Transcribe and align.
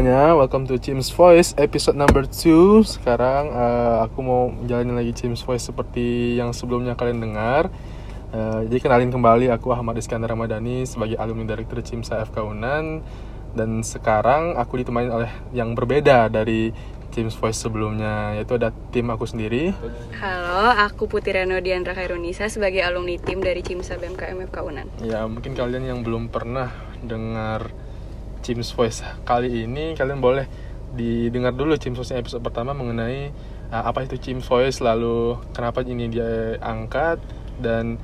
semuanya, 0.00 0.32
welcome 0.32 0.64
to 0.64 0.80
James 0.80 1.12
Voice 1.12 1.52
episode 1.60 1.92
number 1.92 2.24
2 2.24 2.88
Sekarang 2.88 3.52
uh, 3.52 4.00
aku 4.00 4.24
mau 4.24 4.48
menjalani 4.48 4.96
lagi 4.96 5.12
James 5.12 5.44
Voice 5.44 5.68
seperti 5.68 6.40
yang 6.40 6.56
sebelumnya 6.56 6.96
kalian 6.96 7.20
dengar. 7.20 7.68
Uh, 8.32 8.64
Jadi 8.64 8.80
kenalin 8.80 9.12
kembali, 9.12 9.52
aku 9.52 9.76
Ahmad 9.76 10.00
Iskandar 10.00 10.32
Ramadhani 10.32 10.88
sebagai 10.88 11.20
alumni 11.20 11.52
direktur 11.52 11.84
Cimsa 11.84 12.16
FK 12.24 12.32
Unan. 12.48 13.04
Dan 13.52 13.84
sekarang 13.84 14.56
aku 14.56 14.80
ditemani 14.80 15.12
oleh 15.12 15.28
yang 15.52 15.76
berbeda 15.76 16.32
dari 16.32 16.72
James 17.12 17.36
Voice 17.36 17.60
sebelumnya 17.60 18.40
Yaitu 18.40 18.56
ada 18.56 18.72
tim 18.96 19.04
aku 19.12 19.28
sendiri. 19.28 19.76
Halo, 20.16 20.80
aku 20.80 21.12
Putri 21.12 21.36
Reno 21.36 21.60
Diandra 21.60 21.92
Kairunisa 21.92 22.48
sebagai 22.48 22.80
alumni 22.80 23.20
tim 23.20 23.44
dari 23.44 23.60
Cimsa 23.60 24.00
BMKM 24.00 24.48
FK 24.48 24.64
Unan. 24.64 24.88
Ya 25.04 25.28
mungkin 25.28 25.52
kalian 25.52 25.84
yang 25.84 26.00
belum 26.00 26.32
pernah 26.32 26.72
dengar 27.04 27.89
James 28.50 28.74
Voice. 28.74 29.06
Kali 29.22 29.62
ini 29.62 29.94
kalian 29.94 30.18
boleh 30.18 30.50
didengar 30.98 31.54
dulu 31.54 31.78
James 31.78 31.94
Voice 31.94 32.10
episode 32.10 32.42
pertama 32.42 32.74
mengenai 32.74 33.30
uh, 33.70 33.86
apa 33.86 34.02
itu 34.02 34.18
James 34.18 34.42
Voice 34.42 34.82
lalu 34.82 35.38
kenapa 35.54 35.86
ini 35.86 36.10
dia 36.10 36.58
angkat 36.58 37.22
dan 37.62 37.94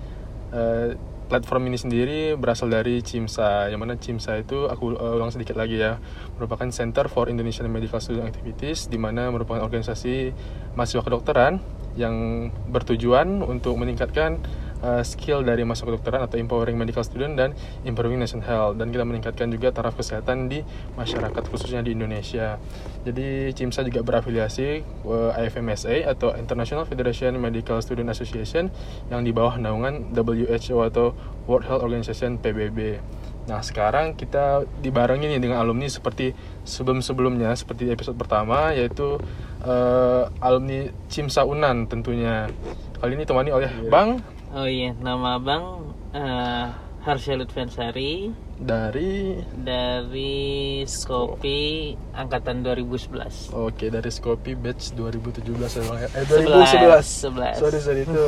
uh, 0.55 0.95
platform 1.27 1.67
ini 1.67 1.75
sendiri 1.75 2.21
berasal 2.39 2.71
dari 2.71 3.03
CIMSA 3.03 3.75
yang 3.75 3.83
mana 3.83 3.99
CIMSA 3.99 4.47
itu 4.47 4.71
aku 4.71 4.95
uh, 4.95 5.19
ulang 5.19 5.35
sedikit 5.35 5.59
lagi 5.59 5.83
ya 5.83 5.99
merupakan 6.39 6.71
Center 6.71 7.11
for 7.11 7.27
Indonesian 7.27 7.67
Medical 7.67 7.99
Student 7.99 8.31
Activities 8.31 8.87
di 8.87 9.03
mana 9.03 9.27
merupakan 9.35 9.59
organisasi 9.67 10.31
mahasiswa 10.79 11.03
kedokteran 11.03 11.59
yang 11.99 12.49
bertujuan 12.71 13.43
untuk 13.43 13.75
meningkatkan 13.83 14.39
uh, 14.83 15.03
skill 15.05 15.45
dari 15.47 15.63
masa 15.63 15.87
kedokteran 15.89 16.25
atau 16.25 16.37
empowering 16.37 16.77
medical 16.77 17.05
student 17.05 17.39
dan 17.39 17.53
improving 17.87 18.21
nation 18.21 18.43
health 18.43 18.77
dan 18.77 18.93
kita 18.93 19.05
meningkatkan 19.07 19.49
juga 19.49 19.73
taraf 19.73 19.97
kesehatan 19.97 20.51
di 20.51 20.61
masyarakat 20.99 21.43
khususnya 21.49 21.81
di 21.81 21.95
Indonesia. 21.97 22.61
Jadi 23.07 23.55
CIMSA 23.55 23.87
juga 23.87 24.03
berafiliasi 24.03 24.83
uh, 25.07 25.33
IFMSA 25.39 26.05
atau 26.11 26.35
International 26.35 26.85
Federation 26.85 27.37
Medical 27.39 27.79
Student 27.81 28.11
Association 28.13 28.69
yang 29.09 29.23
di 29.23 29.31
bawah 29.31 29.57
naungan 29.57 30.13
WHO 30.13 30.83
atau 30.83 31.15
World 31.47 31.65
Health 31.71 31.83
Organization 31.87 32.37
PBB. 32.43 32.99
Nah 33.47 33.63
sekarang 33.63 34.19
kita 34.19 34.67
dibarengi 34.83 35.31
nih 35.31 35.39
dengan 35.39 35.63
alumni 35.63 35.87
seperti 35.87 36.35
sebelum-sebelumnya 36.67 37.55
seperti 37.55 37.95
episode 37.95 38.19
pertama 38.19 38.75
yaitu 38.75 39.23
uh, 39.63 40.27
alumni 40.43 40.91
CIMSA 41.07 41.47
Unan 41.47 41.87
tentunya. 41.87 42.51
Kali 42.97 43.13
ini 43.13 43.29
temani 43.29 43.53
oleh 43.53 43.71
Bang 43.93 44.25
Oh 44.55 44.67
iya, 44.67 44.95
nama 45.03 45.37
abang 45.43 45.91
uh, 46.15 46.67
Harsha 47.03 47.35
Lutfensari 47.35 48.31
dari 48.57 49.39
dari 49.55 50.83
Skopi 50.87 51.93
angkatan 52.11 52.63
2011. 52.63 53.53
Oke, 53.53 53.91
dari 53.91 54.11
Skopi 54.11 54.55
batch 54.55 54.95
2017 54.95 55.51
ya 55.51 55.83
Bang. 55.87 55.99
Eh 56.03 56.25
2011. 56.25 57.59
11. 57.59 57.63
Sorry, 57.63 57.79
sorry 57.83 58.01
itu. 58.07 58.27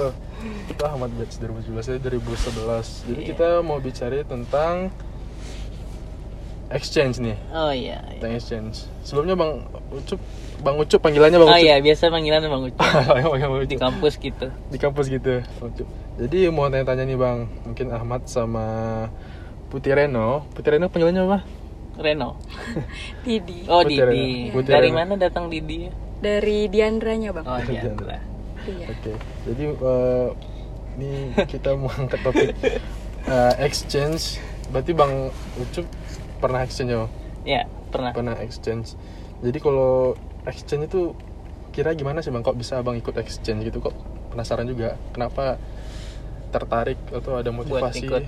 Itu 0.70 0.82
Ahmad 0.84 1.10
batch 1.16 1.38
2017 1.38 1.90
ya 1.90 1.98
2011. 1.98 3.08
Jadi 3.08 3.20
Iya. 3.24 3.28
kita 3.34 3.48
mau 3.62 3.78
bicara 3.78 4.22
tentang 4.22 4.90
exchange 6.70 7.18
nih. 7.18 7.38
Oh 7.50 7.72
iya. 7.72 7.98
iya. 8.04 8.20
Tentang 8.20 8.34
exchange. 8.36 8.76
Sebelumnya 9.02 9.34
Bang 9.34 9.64
Ucup, 9.90 10.20
Bang 10.58 10.74
Ucup 10.74 10.98
panggilannya 10.98 11.38
Bang 11.38 11.48
Oh 11.48 11.54
Ucup. 11.54 11.62
iya, 11.62 11.76
biasa 11.78 12.10
panggilan 12.10 12.42
Bang 12.42 12.62
Ucup 12.66 12.78
Bang 13.08 13.52
Ucup. 13.54 13.64
di 13.64 13.76
kampus 13.76 14.14
gitu. 14.18 14.46
Di 14.68 14.78
kampus 14.78 15.06
gitu. 15.06 15.42
Bang 15.58 15.70
Ucup. 15.70 15.86
Jadi 16.18 16.38
mau 16.50 16.66
tanya-tanya 16.66 17.04
nih 17.04 17.14
Bang, 17.14 17.38
mungkin 17.62 17.86
Ahmad 17.90 18.26
sama 18.26 18.66
Putih 19.68 19.94
Reno. 19.94 20.48
Putih 20.52 20.74
Reno 20.74 20.90
panggilannya 20.90 21.22
apa? 21.24 21.38
Reno. 21.96 22.38
Didi. 23.24 23.66
Oh 23.66 23.82
Putih 23.82 24.02
Didi. 24.02 24.50
Reno. 24.50 24.54
Putih 24.54 24.72
Dari 24.74 24.88
Reno. 24.90 24.98
mana 24.98 25.14
datang 25.14 25.46
Didi? 25.46 25.86
Dari 26.18 26.66
Diandranya, 26.66 27.30
Bang. 27.30 27.46
Oh 27.46 27.58
iya. 27.60 27.82
Diandra. 27.86 28.18
Iya. 28.68 28.86
Oke, 28.90 29.12
jadi 29.48 29.64
eh, 29.70 30.28
ini 30.98 31.10
kita 31.46 31.72
mau 31.72 31.88
angkat 31.88 32.20
topik 32.20 32.50
eh, 33.24 33.54
exchange. 33.62 34.42
Berarti 34.68 34.92
Bang 34.92 35.30
Ucup 35.56 35.86
pernah 36.36 36.60
exchange 36.60 36.90
ya? 36.90 36.98
Bang? 36.98 37.10
Ya, 37.46 37.62
pernah. 37.88 38.10
Pernah 38.10 38.36
exchange. 38.42 38.98
Jadi 39.38 39.58
kalau 39.62 40.18
exchange 40.44 40.86
itu 40.86 41.16
kira 41.70 41.92
gimana 41.92 42.20
sih 42.20 42.28
Bang? 42.28 42.42
Kok 42.42 42.54
bisa 42.54 42.78
Bang 42.80 42.94
ikut 42.94 43.14
exchange 43.16 43.64
gitu? 43.64 43.80
Kok 43.80 43.94
penasaran 44.30 44.66
juga? 44.66 44.94
Kenapa 45.10 45.58
tertarik 46.48 46.98
atau 47.08 47.36
ada 47.36 47.50
motivasi? 47.50 48.04
ikut. 48.04 48.22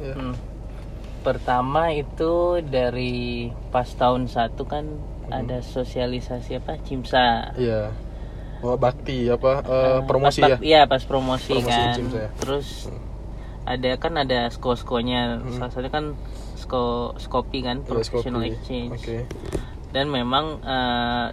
Ya. 0.00 0.14
Hmm. 0.14 0.34
Pertama 1.20 1.92
itu 1.92 2.64
dari 2.64 3.48
pas 3.68 3.86
tahun 3.86 4.24
satu 4.26 4.64
kan 4.64 4.84
Hmm. 5.20 5.36
ada 5.36 5.60
sosialisasi 5.60 6.56
apa? 6.56 6.80
Cimsa. 6.80 7.52
Iya. 7.54 7.92
Oh, 8.60 8.76
bakti 8.76 9.24
apa 9.24 9.62
Ah, 9.62 10.00
promosi 10.02 10.40
pas, 10.40 10.50
ya? 10.50 10.56
Iya 10.58 10.80
pas 10.84 11.00
promosi, 11.00 11.54
Promosi 11.54 11.70
kan. 11.70 11.94
Cimsa 11.94 12.18
ya. 12.18 12.30
Terus 12.36 12.68
ada 13.62 13.90
kan 13.96 14.12
ada 14.16 14.48
sko-skonya. 14.50 15.38
Hmm. 15.38 15.54
Salah 15.54 15.70
satunya 15.70 15.92
kan 15.92 16.04
sko 16.56 16.82
skopi 17.16 17.62
kan 17.62 17.80
Iya, 17.80 17.86
professional 17.86 18.40
Skopi. 18.42 18.50
exchange. 18.50 18.92
Oke. 18.98 19.18
Dan 19.92 20.06
memang 20.08 20.60
eh, 20.60 21.26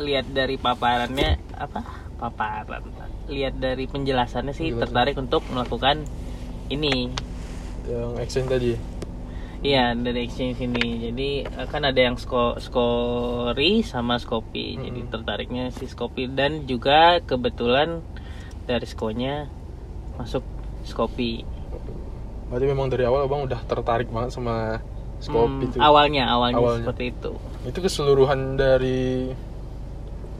lihat 0.00 0.26
dari 0.28 0.56
paparannya 0.56 1.38
apa? 1.54 1.80
Paparan. 2.16 2.82
Lihat 3.26 3.56
dari 3.56 3.84
penjelasannya 3.84 4.50
sih 4.50 4.68
Penjelasan. 4.68 4.82
tertarik 4.82 5.16
untuk 5.16 5.44
melakukan 5.46 6.04
ini. 6.68 7.12
Yang 7.84 8.10
exchange 8.18 8.48
tadi. 8.50 8.72
Iya 9.60 9.92
dari 9.92 10.24
exchange 10.24 10.58
ini. 10.58 10.84
Jadi 11.02 11.30
eh, 11.44 11.66
kan 11.66 11.82
ada 11.82 12.00
yang 12.00 12.16
sko 12.16 12.56
skori 12.56 13.80
sama 13.82 14.16
skopi. 14.16 14.74
Jadi 14.74 15.00
Hmm. 15.00 15.10
tertariknya 15.10 15.64
si 15.68 15.84
skopi 15.84 16.26
dan 16.26 16.64
juga 16.64 17.20
kebetulan 17.20 18.00
dari 18.62 18.84
skonya 18.84 19.48
masuk 20.16 20.44
skopi. 20.82 21.44
Berarti 22.46 22.66
memang 22.66 22.88
dari 22.88 23.04
awal 23.04 23.24
Bang 23.24 23.44
udah 23.44 23.60
tertarik 23.62 24.08
banget 24.08 24.32
sama 24.32 24.80
Skopi 25.18 25.52
Hmm, 25.60 25.64
itu. 25.66 25.76
awalnya, 25.78 26.24
awalnya 26.26 26.56
Awalnya. 26.56 26.80
seperti 26.82 27.04
itu. 27.12 27.32
itu 27.60 27.78
keseluruhan 27.78 28.56
dari 28.56 29.28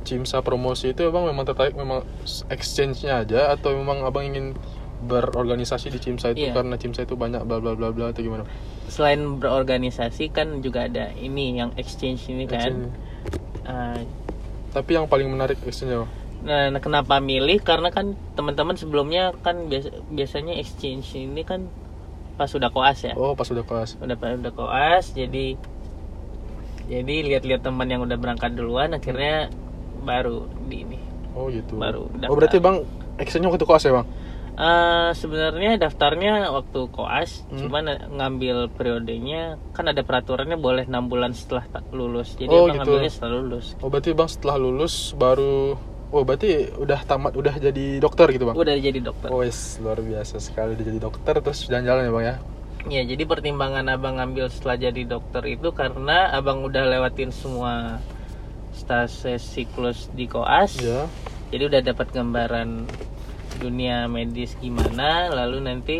Cimsa 0.00 0.40
promosi 0.40 0.96
itu 0.96 1.04
abang 1.06 1.28
memang 1.28 1.44
tertarik 1.44 1.76
memang 1.76 2.02
exchange-nya 2.48 3.22
aja 3.22 3.52
atau 3.52 3.76
memang 3.76 4.00
abang 4.04 4.24
ingin 4.26 4.56
berorganisasi 5.00 5.88
di 5.88 6.00
Cimsa 6.00 6.32
itu 6.36 6.48
Iya. 6.48 6.56
karena 6.56 6.76
Cimsa 6.76 7.04
itu 7.08 7.16
banyak 7.16 7.44
bla 7.44 7.60
bla 7.60 7.72
bla 7.72 7.88
bla 7.92 8.12
atau 8.12 8.20
gimana? 8.20 8.44
Selain 8.88 9.40
berorganisasi 9.40 10.28
kan 10.32 10.60
juga 10.60 10.88
ada 10.88 11.12
ini 11.16 11.56
yang 11.56 11.72
exchange 11.80 12.28
ini 12.28 12.44
kan. 12.44 12.60
Exchange. 12.60 12.92
Eh, 13.64 14.00
Tapi 14.70 14.90
yang 14.94 15.08
paling 15.10 15.28
menarik 15.28 15.58
exchange 15.64 16.06
nah 16.40 16.72
kenapa 16.80 17.20
milih? 17.20 17.60
Karena 17.60 17.92
kan 17.92 18.16
teman-teman 18.32 18.72
sebelumnya 18.72 19.36
kan 19.44 19.68
biasa, 19.68 19.92
biasanya 20.08 20.56
exchange 20.56 21.12
ini 21.12 21.44
kan 21.44 21.68
pas 22.40 22.48
sudah 22.48 22.72
koas 22.72 23.04
ya. 23.04 23.12
Oh 23.12 23.36
pas 23.36 23.44
udah 23.52 23.60
kelas. 23.60 24.00
udah 24.00 24.16
udah 24.16 24.52
koas 24.56 25.12
jadi 25.12 25.60
jadi 26.88 27.14
lihat-lihat 27.28 27.62
teman 27.62 27.86
yang 27.92 28.00
udah 28.02 28.16
berangkat 28.16 28.56
duluan 28.56 28.96
akhirnya 28.96 29.52
baru 30.00 30.38
di 30.64 30.76
ini 30.82 30.98
Oh 31.30 31.46
gitu. 31.46 31.76
Baru 31.76 32.06
Oh 32.06 32.18
daftar. 32.18 32.34
berarti 32.34 32.58
bang 32.58 32.76
exchange 33.16 33.46
waktu 33.46 33.62
kelas 33.62 33.84
ya 33.84 33.94
bang? 33.94 34.06
Eh, 34.52 35.10
sebenarnya 35.14 35.78
daftarnya 35.78 36.50
waktu 36.50 36.90
koas 36.90 37.46
Hmm. 37.46 37.64
cuman 37.64 37.84
ngambil 38.10 38.68
periodenya 38.68 39.56
kan 39.70 39.86
ada 39.86 40.00
peraturannya 40.00 40.54
boleh 40.54 40.84
enam 40.84 41.06
bulan 41.06 41.32
setelah 41.32 41.64
lulus 41.90 42.34
jadi 42.34 42.50
Oh, 42.50 42.66
gitu. 42.66 42.76
ngambilnya 42.76 43.08
setelah 43.08 43.38
lulus 43.38 43.72
Oh 43.78 43.88
berarti 43.88 44.10
bang 44.10 44.28
setelah 44.28 44.56
lulus 44.56 45.14
baru 45.14 45.78
Oh 46.10 46.26
berarti 46.26 46.74
udah 46.74 47.00
tamat 47.02 47.32
udah 47.32 47.54
jadi 47.54 48.02
dokter 48.02 48.26
gitu 48.28 48.44
bang? 48.44 48.56
udah 48.58 48.74
jadi 48.74 48.98
dokter 49.00 49.28
Oh 49.28 49.40
yes, 49.40 49.78
luar 49.78 49.96
biasa 49.96 50.36
sekali 50.36 50.74
udah 50.74 50.84
jadi 50.84 51.00
dokter 51.00 51.34
terus 51.38 51.64
jalan-jalan 51.64 52.02
ya 52.02 52.10
bang 52.10 52.24
ya? 52.26 52.36
ya 52.90 53.02
jadi 53.06 53.22
pertimbangan 53.22 53.86
abang 53.86 54.16
ngambil 54.16 54.48
setelah 54.48 54.76
jadi 54.82 55.02
dokter 55.06 55.44
itu 55.46 55.68
karena 55.70 56.32
abang 56.32 56.60
udah 56.60 56.82
lewatin 56.82 57.30
semua 57.30 57.96
stase 58.80 59.36
siklus 59.36 60.08
di 60.10 60.24
koas 60.24 60.80
Iya. 60.80 61.04
jadi 61.50 61.68
udah 61.68 61.80
dapat 61.84 62.08
gambaran 62.10 62.88
dunia 63.56 64.06
medis 64.06 64.56
gimana 64.56 65.28
lalu 65.28 65.58
nanti 65.60 65.96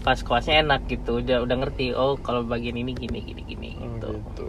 pas 0.00 0.18
koasnya 0.18 0.60
enak 0.60 0.88
gitu 0.88 1.20
udah 1.20 1.44
udah 1.44 1.56
ngerti 1.58 1.92
oh 1.92 2.16
kalau 2.16 2.42
bagian 2.42 2.74
ini 2.74 2.90
gini 2.92 3.20
gini 3.20 3.42
gini 3.44 3.70
Oh, 3.76 3.86
gitu 3.88 4.08
gitu. 4.16 4.46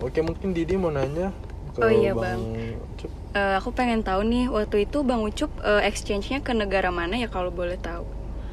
Oke 0.00 0.20
mungkin 0.20 0.52
Didi 0.52 0.74
mau 0.74 0.88
nanya 0.88 1.32
ke 1.72 1.80
Oh, 1.80 1.90
iya, 1.90 2.12
Bang 2.12 2.38
Bang. 2.38 2.40
Ucup. 2.78 3.10
Eh, 3.34 3.54
aku 3.56 3.74
pengen 3.74 4.00
tahu 4.00 4.22
nih, 4.22 4.46
waktu 4.46 4.86
itu 4.86 5.02
Bang 5.02 5.20
Ucup 5.20 5.50
eh, 5.60 5.82
exchange-nya 5.82 6.38
ke 6.38 6.54
negara 6.54 6.88
mana 6.88 7.16
ya 7.16 7.26
kalau 7.26 7.50
boleh 7.50 7.74
tahu? 7.76 8.06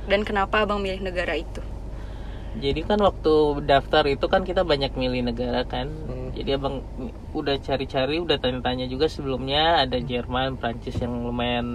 Dan 0.07 0.25
kenapa 0.25 0.65
Abang 0.65 0.81
milih 0.81 0.99
negara 0.99 1.37
itu? 1.37 1.61
jadi 2.51 2.83
kan 2.83 2.99
waktu 2.99 3.31
daftar 3.63 4.03
itu 4.05 4.27
kan 4.27 4.43
kita 4.43 4.67
banyak 4.67 4.91
milih 4.93 5.23
negara 5.23 5.63
kan 5.63 5.87
Hmm. 5.87 6.35
jadi 6.35 6.59
abang 6.59 6.83
udah 7.33 7.55
cari-cari 7.57 8.17
udah 8.17 8.37
tanya-tanya 8.37 8.85
juga 8.85 9.05
sebelumnya 9.05 9.79
ada 9.79 9.97
Jerman 9.97 10.55
Prancis 10.55 10.95
yang 10.95 11.21
lumayan 11.21 11.67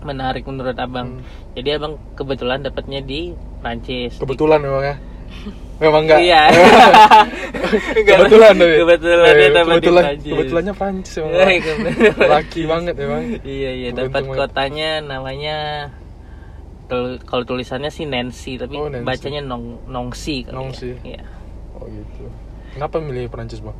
menarik 0.00 0.42
menurut 0.42 0.74
abang 0.74 1.16
Hmm. 1.16 1.24
jadi 1.52 1.76
abang 1.76 1.94
kebetulan 2.12 2.60
dapatnya 2.60 3.00
di 3.00 3.30
Prancis 3.58 4.16
Di- 4.16 4.20
Kebetulan 4.20 4.58
memang 4.58 4.82
ya. 4.82 4.96
Memang 5.78 6.02
enggak. 6.04 6.18
Iya. 6.20 6.42
kebetulan 8.06 8.52
tapi. 8.54 8.74
Kebetulan 8.78 9.32
dia 9.32 9.48
dapat 9.50 9.66
di 9.66 9.72
kebetulan, 9.76 10.02
Prancis. 10.04 10.30
kebetulannya 10.30 10.72
Prancis 10.72 11.14
emang. 11.16 11.32
Eh, 11.32 11.56
kebetulan. 11.58 12.28
Laki 12.30 12.62
banget 12.64 12.94
emang. 12.98 13.22
iya 13.42 13.70
iya 13.72 13.88
dapat 13.90 14.22
kotanya 14.24 14.90
namanya 15.00 15.56
tul- 16.86 17.20
kalau 17.22 17.44
tulisannya 17.44 17.88
sih 17.88 18.04
Nancy 18.04 18.56
tapi 18.56 18.74
Oh, 18.74 18.86
Nancy. 18.86 19.04
bacanya 19.04 19.40
Nong 19.42 19.86
Nongsi 19.86 20.36
kali 20.42 20.50
ya. 20.50 20.56
Nongsi. 20.56 20.88
Iya. 21.02 21.22
Oh 21.72 21.86
gitu. 21.86 22.24
Kenapa 22.72 22.96
milih 22.98 23.28
Prancis, 23.28 23.60
Bang? 23.60 23.76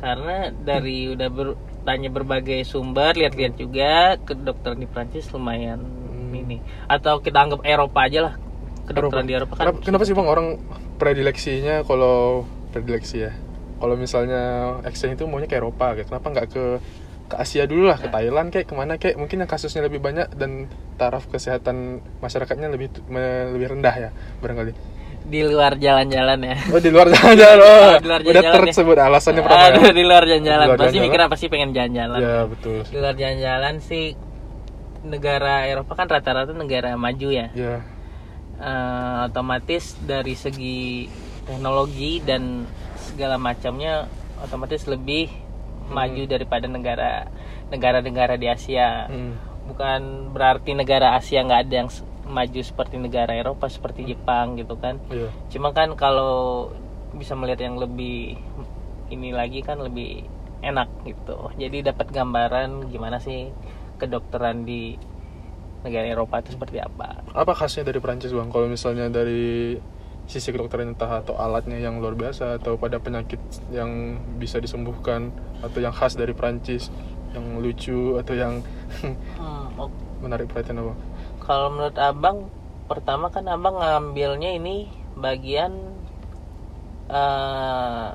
Karena 0.00 0.48
dari 0.50 1.12
udah 1.12 1.28
ber- 1.28 1.58
tanya 1.80 2.08
berbagai 2.08 2.60
sumber, 2.64 3.16
lihat-lihat 3.16 3.54
juga 3.56 4.16
kedokteran 4.20 4.80
di 4.80 4.88
Prancis 4.88 5.28
lumayan 5.30 5.80
Hmm. 5.80 6.32
ini. 6.32 6.58
Atau 6.86 7.20
kita 7.20 7.40
anggap 7.40 7.64
Eropa 7.64 8.00
aja 8.04 8.20
lah. 8.26 8.34
Kedokteran 8.84 9.24
di 9.24 9.34
Eropa 9.36 9.54
kan 9.54 9.64
Kenapa, 9.70 9.78
kenapa 9.86 10.02
sih 10.02 10.14
Bang 10.16 10.26
orang 10.26 10.58
predileksinya 10.96 11.86
kalau 11.86 12.44
predileksi 12.70 13.28
ya? 13.28 13.32
Kalau 13.80 13.96
misalnya 13.96 14.42
exchange 14.84 15.16
itu 15.16 15.24
maunya 15.24 15.48
ke 15.48 15.56
Eropa, 15.56 15.96
kayak 15.96 16.12
kenapa 16.12 16.26
nggak 16.28 16.48
ke 16.52 16.64
ke 17.30 17.36
Asia 17.38 17.62
dulu 17.62 17.86
lah, 17.86 17.96
ke 17.96 18.10
Nah. 18.10 18.18
Thailand 18.18 18.50
kayak 18.50 18.66
ke 18.66 18.74
mana 18.74 18.98
kayak 18.98 19.14
mungkin 19.14 19.38
yang 19.40 19.46
kasusnya 19.46 19.86
lebih 19.86 20.02
banyak 20.02 20.34
dan 20.34 20.66
taraf 20.98 21.30
kesehatan 21.30 22.02
masyarakatnya 22.18 22.66
lebih 22.66 22.90
lebih 23.54 23.78
rendah 23.78 23.94
ya 23.96 24.10
barangkali. 24.42 24.74
Di 25.26 25.40
luar 25.46 25.76
jalan-jalan 25.76 26.38
ya. 26.42 26.56
Oh 26.72 26.80
di 26.80 26.90
luar 26.90 27.06
jalan-jalan, 27.12 27.58
oh, 27.60 27.90
Di 28.02 28.06
luar 28.08 28.20
udah 28.20 28.32
jalan-jalan 28.32 28.60
ya. 28.60 28.64
tersebut 28.72 28.96
alasannya 28.98 29.42
pertama. 29.44 29.66
Aduh, 29.68 29.82
ya? 29.84 29.92
di 29.92 30.04
luar 30.04 30.22
jalan-jalan. 30.26 30.66
Pasti 30.66 30.78
jalan-jalan. 30.80 31.04
mikir 31.06 31.20
apa 31.20 31.34
sih 31.38 31.48
pengen 31.52 31.70
jalan-jalan. 31.76 32.18
Ya 32.18 32.38
betul. 32.48 32.78
Di 32.88 32.96
luar 32.98 33.14
jalan-jalan 33.14 33.74
sih 33.84 34.04
negara 35.00 35.54
Eropa 35.64 35.92
kan 35.96 36.06
rata-rata 36.08 36.52
negara 36.52 36.92
maju 36.96 37.28
ya. 37.32 37.48
Ya, 37.56 37.80
Eh, 38.60 39.18
otomatis 39.24 39.96
dari 40.04 40.36
segi 40.36 41.08
teknologi 41.48 42.20
dan 42.20 42.68
segala 43.00 43.40
macamnya 43.40 44.04
otomatis 44.36 44.84
lebih 44.84 45.32
maju 45.88 46.28
daripada 46.28 46.68
negara 46.68 47.24
negara-negara 47.72 48.36
di 48.36 48.52
Asia. 48.52 49.08
hmm. 49.08 49.48
Bukan 49.64 50.00
berarti 50.36 50.76
negara 50.76 51.16
Asia 51.16 51.40
nggak 51.40 51.60
ada 51.64 51.74
yang 51.80 51.88
maju 52.30 52.60
seperti 52.62 52.96
negara 52.96 53.34
Eropa 53.34 53.66
seperti 53.66 54.06
Jepang 54.06 54.56
gitu 54.56 54.78
kan. 54.78 55.02
Iya. 55.10 55.28
Cuma 55.50 55.74
kan 55.74 55.92
kalau 55.98 56.70
bisa 57.14 57.34
melihat 57.34 57.66
yang 57.66 57.76
lebih 57.76 58.38
ini 59.10 59.34
lagi 59.34 59.60
kan 59.66 59.82
lebih 59.82 60.24
enak 60.62 60.88
gitu. 61.04 61.50
Jadi 61.58 61.82
dapat 61.82 62.14
gambaran 62.14 62.88
gimana 62.88 63.18
sih 63.18 63.50
kedokteran 63.98 64.64
di 64.64 64.96
negara 65.82 66.06
Eropa 66.06 66.40
itu 66.40 66.54
seperti 66.56 66.78
apa. 66.80 67.24
Apa 67.32 67.52
khasnya 67.56 67.88
dari 67.88 67.98
Prancis 67.98 68.32
bang? 68.32 68.48
Kalau 68.52 68.68
misalnya 68.68 69.08
dari 69.08 69.76
sisi 70.30 70.54
kedokteran 70.54 70.94
entah 70.94 71.26
atau 71.26 71.34
alatnya 71.34 71.80
yang 71.82 71.98
luar 71.98 72.14
biasa 72.14 72.62
atau 72.62 72.78
pada 72.78 73.02
penyakit 73.02 73.40
yang 73.74 74.20
bisa 74.38 74.62
disembuhkan 74.62 75.34
atau 75.58 75.82
yang 75.82 75.90
khas 75.90 76.14
dari 76.14 76.36
Prancis 76.36 76.86
yang 77.34 77.58
lucu 77.58 78.14
atau 78.18 78.34
yang 78.38 78.62
Hmm, 79.40 79.66
oh, 79.78 79.88
menarik 80.20 80.50
perhatian 80.50 80.82
apa? 80.82 80.94
Kalau 81.50 81.66
menurut 81.68 81.98
abang, 81.98 82.46
pertama 82.86 83.26
kan 83.26 83.42
abang 83.44 83.74
ngambilnya 83.74 84.54
ini 84.54 84.86
bagian 85.16 85.74
eh 87.10 88.08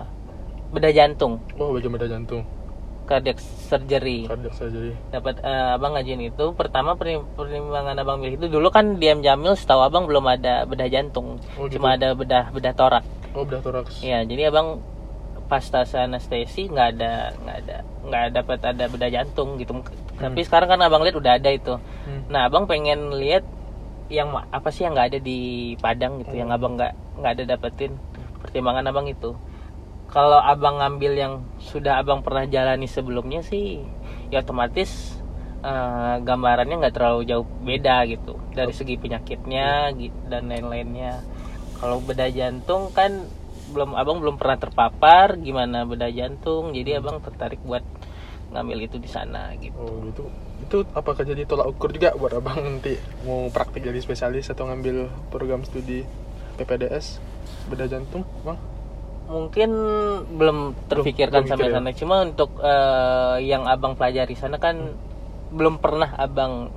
bedah 0.71 0.93
jantung, 0.93 1.43
Oh 1.55 1.71
bagian 1.71 1.91
beda 1.91 2.07
jantung, 2.07 2.47
cardiac 3.05 3.39
surgery. 3.39 4.23
kardiak 4.23 4.51
surgery. 4.51 4.95
dapat 5.09 5.39
eh, 5.41 5.75
abang 5.75 5.93
ngajuin 5.93 6.25
itu 6.25 6.45
pertama 6.53 6.95
pertimbangan 6.95 7.95
abang 7.97 8.17
milih 8.17 8.35
itu 8.37 8.47
dulu 8.49 8.67
kan 8.69 8.95
diam 8.95 9.19
jamil 9.19 9.53
setahu 9.53 9.83
abang 9.83 10.03
belum 10.05 10.25
ada 10.25 10.63
bedah 10.63 10.87
jantung 10.87 11.35
Oh, 11.55 11.67
gitu. 11.67 11.75
cuma 11.75 11.93
ada 11.93 12.11
bedah 12.11 12.49
bedah 12.49 12.71
torak 12.71 13.03
Oh 13.31 13.43
bedah 13.43 13.59
toraks. 13.59 13.99
ya 13.99 14.23
jadi 14.23 14.47
abang 14.47 14.79
pas 15.45 15.61
tas 15.61 15.91
anestesi 15.93 16.65
nggak 16.65 16.87
ada 16.93 17.13
nggak 17.37 17.57
ada 17.61 17.77
nggak 18.01 18.23
dapat 18.33 18.59
ada 18.65 18.83
bedah 18.87 19.09
jantung 19.11 19.59
gitu 19.59 19.75
tapi 20.15 20.41
sekarang 20.47 20.71
kan 20.71 20.79
abang 20.79 21.03
lihat 21.03 21.17
udah 21.19 21.33
ada 21.35 21.49
itu. 21.51 21.75
Hmm. 22.07 22.23
nah 22.31 22.47
abang 22.47 22.65
pengen 22.65 23.11
lihat 23.15 23.43
yang 24.07 24.29
apa 24.31 24.69
sih 24.69 24.85
yang 24.85 24.93
nggak 24.93 25.17
ada 25.17 25.19
di 25.19 25.73
Padang 25.81 26.21
gitu 26.21 26.37
yang 26.37 26.53
abang 26.53 26.77
nggak 26.77 26.93
nggak 27.19 27.31
ada 27.35 27.43
dapetin. 27.57 27.97
Pertimbangan 28.41 28.85
abang 28.87 29.09
itu. 29.09 29.33
Kalau 30.05 30.37
abang 30.39 30.79
ngambil 30.79 31.13
yang 31.17 31.33
sudah 31.59 31.99
abang 31.99 32.21
pernah 32.21 32.45
jalani 32.45 32.85
sebelumnya 32.85 33.41
sih 33.41 33.81
ya 34.29 34.45
otomatis 34.45 35.19
eh, 35.65 36.15
gambarannya 36.21 36.75
nggak 36.79 36.95
terlalu 36.95 37.21
jauh 37.25 37.47
beda 37.65 38.05
gitu. 38.05 38.37
Dari 38.53 38.71
segi 38.71 38.95
penyakitnya 39.01 39.91
gi- 39.97 40.13
dan 40.29 40.47
lain-lainnya. 40.47 41.25
Kalau 41.81 41.99
bedah 41.99 42.31
jantung 42.31 42.93
kan 42.95 43.25
belum 43.73 43.97
abang 43.97 44.21
belum 44.21 44.37
pernah 44.37 44.61
terpapar 44.61 45.41
gimana 45.41 45.83
bedah 45.83 46.13
jantung. 46.13 46.71
Jadi 46.71 46.95
abang 46.95 47.19
tertarik 47.19 47.59
buat 47.65 47.81
ngambil 48.55 48.87
itu 48.87 48.95
di 48.95 49.05
sana 49.05 49.51
gitu 49.59 49.75
Oh 49.75 49.99
gitu. 50.07 50.25
Itu 50.63 50.77
apakah 50.91 51.21
jadi 51.21 51.43
tolak 51.43 51.67
ukur 51.67 51.91
juga 51.91 52.15
buat 52.15 52.31
abang 52.31 52.57
nanti 52.57 52.95
mau 53.21 53.51
praktik 53.51 53.83
jadi 53.83 53.99
spesialis 53.99 54.47
atau 54.47 54.65
ngambil 54.65 55.11
program 55.27 55.61
studi 55.61 56.07
PPDS 56.55 57.19
bedah 57.67 57.85
jantung, 57.85 58.23
bang? 58.41 58.55
mungkin 59.25 59.69
belum 60.37 60.57
terpikirkan 60.85 61.43
belum 61.43 61.49
sampai 61.49 61.67
ya? 61.67 61.73
sana 61.75 61.89
cuma 61.91 62.15
untuk 62.21 62.61
eh, 62.61 63.37
yang 63.41 63.65
abang 63.65 63.97
pelajari 63.97 64.37
sana 64.37 64.61
kan 64.61 64.93
belum 65.49 65.81
pernah 65.81 66.13
abang 66.15 66.69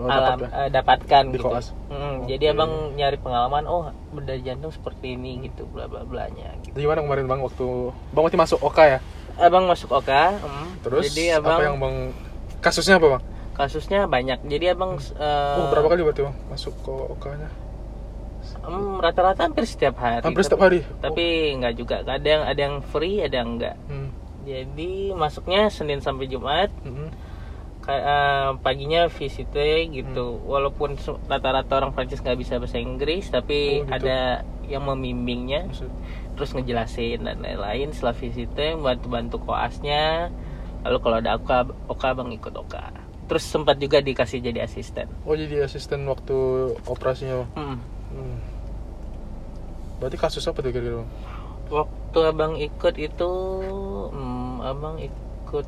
Oh, 0.00 0.08
alam 0.08 0.40
dapat 0.40 0.48
ya? 0.48 0.48
eh, 0.64 0.68
dapatkan 0.72 1.22
Di 1.28 1.36
gitu 1.36 1.44
koas? 1.44 1.76
Hmm, 1.92 2.24
Oke. 2.24 2.32
jadi 2.32 2.56
abang 2.56 2.96
nyari 2.96 3.20
pengalaman 3.20 3.68
oh 3.68 3.92
bedah 4.12 4.40
jantung 4.40 4.72
seperti 4.72 5.12
ini 5.12 5.44
gitu 5.44 5.68
bla 5.68 5.88
bla 5.88 6.08
blanya 6.08 6.56
gitu 6.64 6.72
gimana 6.72 7.04
kemarin 7.04 7.28
bang 7.28 7.40
waktu 7.44 7.68
bang 8.08 8.22
waktu 8.24 8.38
masuk 8.40 8.60
Oka 8.60 8.84
ya? 8.86 8.98
Abang 9.40 9.64
masuk 9.64 9.90
Oka 9.90 10.36
hmm, 10.36 10.66
Terus 10.80 11.08
jadi 11.08 11.36
abang 11.36 11.56
apa 11.56 11.62
yang 11.64 11.76
bang 11.76 11.96
kasusnya 12.58 12.96
apa 12.96 13.08
bang? 13.10 13.22
kasusnya 13.52 14.00
banyak. 14.06 14.40
Jadi 14.42 14.64
abang 14.68 14.96
eh, 14.96 15.56
Oh 15.56 15.68
berapa 15.68 15.84
kali 15.86 16.00
berarti 16.00 16.22
bang 16.22 16.36
masuk 16.46 16.72
ke 16.78 16.92
Oka-nya? 16.92 17.48
hmm, 18.62 18.96
rata-rata 18.98 19.40
hampir 19.42 19.64
setiap 19.64 19.96
hari. 19.96 20.20
Hampir 20.22 20.42
setiap 20.42 20.60
Tapi- 20.60 20.80
hari. 20.80 21.00
tapi 21.00 21.24
nggak 21.56 21.74
juga. 21.74 21.96
Ada 22.02 22.24
yang 22.26 22.42
ada 22.46 22.60
yang 22.60 22.76
free 22.82 23.20
ada 23.20 23.34
yang 23.34 23.50
enggak 23.54 23.76
Hmm. 23.84 24.08
jadi 24.42 24.92
masuknya 25.12 25.68
Senin 25.68 25.98
sampai 25.98 26.24
Jumat. 26.26 26.72
Kayak 27.80 28.04
eh, 28.06 28.48
paginya 28.60 29.02
visite 29.08 29.66
gitu. 29.90 30.26
Walaupun 30.42 30.96
se- 30.96 31.20
rata-rata 31.26 31.72
orang 31.74 31.92
Prancis 31.92 32.20
nggak 32.20 32.38
bisa 32.38 32.56
bahasa 32.56 32.76
Inggris 32.76 33.28
tapi 33.28 33.80
Oh, 33.80 33.88
gitu. 33.88 33.92
ada 33.94 34.18
yang 34.64 34.84
membimbingnya. 34.84 35.64
Maksud- 35.66 35.92
terus 36.40 36.56
ngejelasin 36.56 37.20
dan 37.20 37.36
lain-lain 37.44 37.92
setelah 37.92 38.16
visite 38.16 38.72
bantu-bantu 38.74 39.36
koasnya 39.44 40.32
lalu 40.80 40.96
kalau 41.04 41.16
ada 41.20 41.36
oka 41.36 41.68
oka 41.84 42.16
bang 42.16 42.32
ikut 42.32 42.54
oka 42.56 42.80
terus 43.28 43.44
sempat 43.44 43.76
juga 43.76 44.00
dikasih 44.00 44.40
jadi 44.40 44.64
asisten 44.64 45.04
Oh 45.28 45.36
jadi 45.36 45.68
asisten 45.68 46.08
waktu 46.08 46.32
operasinya? 46.82 47.44
Hmm. 47.52 47.76
Hmm. 48.08 48.40
Berarti 50.00 50.16
kasus 50.16 50.48
apa 50.48 50.64
tuh 50.64 50.72
kira-kira 50.72 51.04
waktu 51.68 52.18
abang 52.24 52.56
ikut 52.56 52.94
itu 52.96 53.30
hmm, 54.10 54.64
abang 54.64 54.96
ikut 54.96 55.66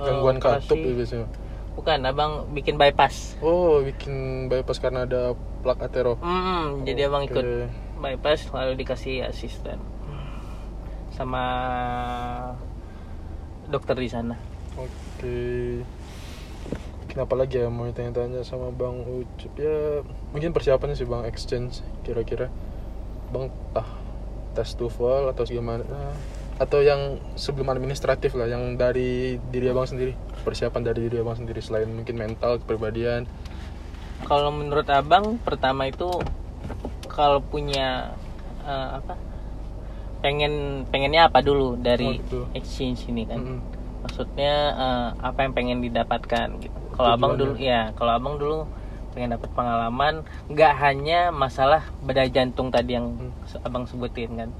Gangguan 0.00 0.40
operasi- 0.40 0.64
katup 0.64 0.76
ya 0.80 0.92
biasanya? 0.96 1.28
bukan 1.76 1.98
abang 2.02 2.32
bikin 2.50 2.80
bypass 2.80 3.36
Oh 3.38 3.84
bikin 3.84 4.48
bypass 4.48 4.80
karena 4.80 5.04
ada 5.04 5.36
plak 5.60 5.76
atero. 5.78 6.16
Hmm, 6.24 6.88
jadi 6.88 7.12
abang 7.12 7.28
ikut 7.28 7.44
Oke. 7.44 7.68
bypass 8.00 8.48
lalu 8.50 8.80
dikasih 8.80 9.28
asisten 9.28 9.76
sama 11.16 11.44
dokter 13.72 13.96
di 13.96 14.08
sana. 14.12 14.36
Oke. 14.76 15.80
Kenapa 17.08 17.32
lagi 17.32 17.56
ya 17.56 17.72
mau 17.72 17.88
tanya-tanya 17.88 18.44
sama 18.44 18.68
Bang 18.68 19.00
Ucup 19.08 19.52
ya 19.56 20.04
mungkin 20.36 20.52
persiapannya 20.52 21.00
sih 21.00 21.08
Bang 21.08 21.24
exchange 21.24 21.80
kira-kira 22.04 22.52
Bang 23.32 23.48
tah 23.72 23.88
tes 24.52 24.76
TOEFL 24.76 25.32
atau 25.32 25.48
gimana 25.48 25.84
atau 26.56 26.80
yang 26.80 27.20
sebelum 27.36 27.68
administratif 27.72 28.32
lah 28.32 28.48
yang 28.48 28.80
dari 28.80 29.36
diri 29.52 29.68
abang 29.68 29.84
sendiri 29.84 30.16
persiapan 30.40 30.88
dari 30.88 31.08
diri 31.08 31.20
abang 31.20 31.36
sendiri 31.36 31.60
selain 31.60 31.88
mungkin 31.88 32.16
mental 32.16 32.60
kepribadian 32.60 33.28
Kalau 34.24 34.48
menurut 34.48 34.88
abang 34.88 35.36
pertama 35.40 35.88
itu 35.88 36.08
kalau 37.08 37.40
punya 37.44 38.16
eh, 38.64 38.88
apa? 39.00 39.35
Pengen 40.26 40.82
pengennya 40.90 41.30
apa 41.30 41.38
dulu 41.38 41.78
dari 41.78 42.10
Oh, 42.10 42.18
gitu. 42.18 42.40
exchange 42.50 43.06
ini 43.06 43.22
kan? 43.22 43.38
Mm-mm. 43.38 43.62
Maksudnya 44.02 44.54
eh, 44.74 45.08
apa 45.22 45.38
yang 45.46 45.54
pengen 45.54 45.78
didapatkan 45.78 46.46
gitu. 46.58 46.74
Kalau 46.98 47.14
abang 47.14 47.38
dulu 47.38 47.54
ya, 47.54 47.94
kalau 47.94 48.10
abang 48.10 48.34
dulu 48.34 48.66
pengen 49.14 49.32
dapat 49.32 49.48
pengalaman 49.54 50.26
nggak 50.50 50.72
hanya 50.82 51.30
masalah 51.30 51.86
bedah 52.02 52.26
jantung 52.26 52.74
tadi 52.74 52.98
yang 52.98 53.14
Hmm. 53.14 53.30
abang 53.62 53.86
sebutin 53.86 54.34
kan. 54.34 54.50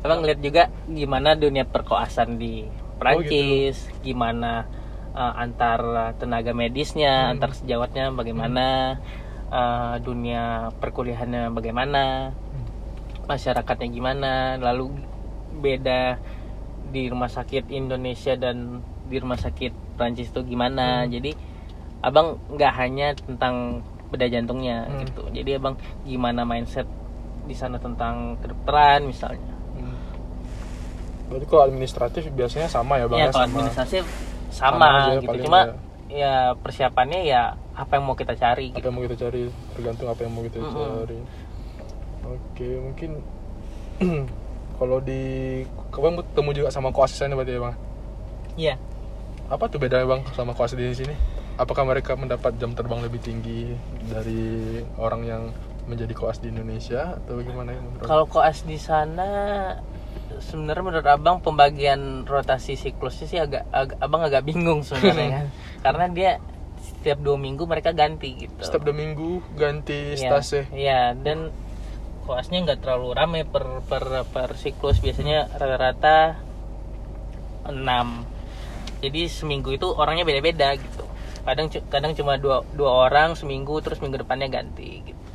Abang 0.00 0.24
lihat 0.24 0.40
juga 0.40 0.72
gimana 0.88 1.36
dunia 1.36 1.68
perkoasan 1.68 2.40
di 2.40 2.64
Oh, 2.64 2.96
Prancis, 3.00 3.88
gimana 4.00 4.64
uh, 5.12 5.32
antar 5.36 5.80
tenaga 6.16 6.52
medisnya, 6.52 7.28
Hmm. 7.28 7.36
antar 7.36 7.52
sejawatnya 7.52 8.08
bagaimana, 8.12 8.96
uh, 9.48 9.96
dunia 10.00 10.72
perkuliahannya 10.80 11.52
bagaimana. 11.52 12.32
masyarakatnya 13.24 13.88
gimana 13.88 14.32
lalu 14.58 14.90
beda 15.52 16.16
di 16.90 17.06
rumah 17.06 17.26
sakit 17.26 17.70
Indonesia 17.70 18.34
dan 18.34 18.78
di 19.06 19.16
rumah 19.18 19.36
sakit 19.36 19.94
Prancis 19.94 20.30
itu 20.30 20.40
gimana 20.42 21.04
Hmm. 21.04 21.10
jadi 21.10 21.30
abang 22.00 22.38
nggak 22.48 22.72
hanya 22.74 23.12
tentang 23.14 23.84
beda 24.08 24.26
jantungnya 24.26 24.86
Hmm. 24.86 25.02
gitu 25.04 25.22
jadi 25.30 25.58
abang 25.58 25.74
gimana 26.02 26.42
mindset 26.42 26.86
di 27.44 27.54
sana 27.54 27.76
tentang 27.76 28.38
kedokteran 28.38 29.04
misalnya 29.04 29.54
Hmm. 29.74 29.96
Berarti 31.28 31.46
kalau 31.46 31.62
administratif 31.64 32.26
biasanya 32.28 32.66
sama 32.66 32.98
ya 32.98 33.06
bang 33.06 33.18
ya 33.18 33.22
ya, 33.22 33.30
kalau 33.30 33.38
sama 33.38 33.50
administrasi 33.54 33.96
sama 34.50 34.88
sama, 34.90 35.22
gitu 35.22 35.36
cuma 35.46 35.60
ya. 35.62 35.74
ya 36.10 36.34
persiapannya 36.58 37.20
ya 37.22 37.42
apa 37.70 37.92
yang 37.96 38.04
mau 38.04 38.18
kita 38.18 38.34
cari 38.34 38.74
apa 38.74 38.76
gitu 38.76 38.86
yang 38.86 38.96
mau 38.98 39.04
kita 39.06 39.16
cari 39.16 39.42
tergantung 39.72 40.08
apa 40.10 40.20
yang 40.20 40.32
mau 40.34 40.42
kita 40.42 40.58
Mm-mm. 40.58 40.74
cari. 40.74 41.18
Oke 42.20 42.68
mungkin 42.76 43.10
kalau 44.80 44.96
di 45.04 45.60
kamu 45.92 46.24
ketemu 46.32 46.50
juga 46.56 46.68
sama 46.72 46.88
koas 46.88 47.12
sana 47.12 47.36
berarti 47.36 47.52
ya 47.52 47.60
bang. 47.60 47.76
Iya. 48.56 48.74
Apa 49.52 49.68
tuh 49.68 49.76
bedanya 49.76 50.08
bang 50.08 50.24
sama 50.32 50.56
koas 50.56 50.72
di 50.72 50.88
sini? 50.96 51.12
Apakah 51.60 51.84
mereka 51.84 52.16
mendapat 52.16 52.56
jam 52.56 52.72
terbang 52.72 53.04
lebih 53.04 53.20
tinggi 53.20 53.76
dari 54.08 54.80
orang 54.96 55.22
yang 55.28 55.42
menjadi 55.84 56.16
koas 56.16 56.40
di 56.40 56.48
Indonesia 56.48 57.20
atau 57.20 57.36
bagaimana 57.36 57.76
ya 57.76 57.80
menurut 57.84 58.08
Kalau 58.08 58.24
koas 58.24 58.64
di 58.64 58.80
sana 58.80 59.28
sebenarnya 60.40 60.84
menurut 60.86 61.08
abang 61.12 61.44
pembagian 61.44 62.24
rotasi 62.24 62.80
siklusnya 62.80 63.26
sih 63.28 63.36
agak, 63.36 63.68
agak 63.68 64.00
abang 64.00 64.24
agak 64.24 64.48
bingung 64.48 64.80
sebenarnya 64.80 65.28
kan 65.28 65.46
karena 65.84 66.04
dia 66.08 66.30
setiap 66.80 67.20
dua 67.20 67.36
minggu 67.36 67.68
mereka 67.68 67.92
ganti 67.92 68.48
gitu. 68.48 68.56
Setiap 68.64 68.88
dua 68.88 68.96
minggu 68.96 69.44
ganti 69.56 70.16
Iya, 70.16 70.40
stase. 70.40 70.60
Iya 70.72 71.12
dan 71.12 71.52
koasnya 72.30 72.58
nggak 72.62 72.80
terlalu 72.86 73.08
rame 73.18 73.40
per 73.52 73.66
per 73.90 74.04
per 74.34 74.50
siklus 74.62 75.02
biasanya 75.02 75.50
rata-rata 75.58 76.38
6 77.66 79.02
Jadi 79.02 79.20
seminggu 79.38 79.70
itu 79.78 79.86
orangnya 80.02 80.24
beda-beda 80.28 80.68
gitu. 80.78 81.04
Kadang 81.46 81.66
kadang 81.92 82.12
cuma 82.18 82.38
dua 82.44 82.62
dua 82.78 82.90
orang 83.10 83.34
seminggu 83.40 83.74
terus 83.84 83.98
minggu 84.02 84.22
depannya 84.22 84.48
ganti 84.56 84.90
gitu. 85.10 85.26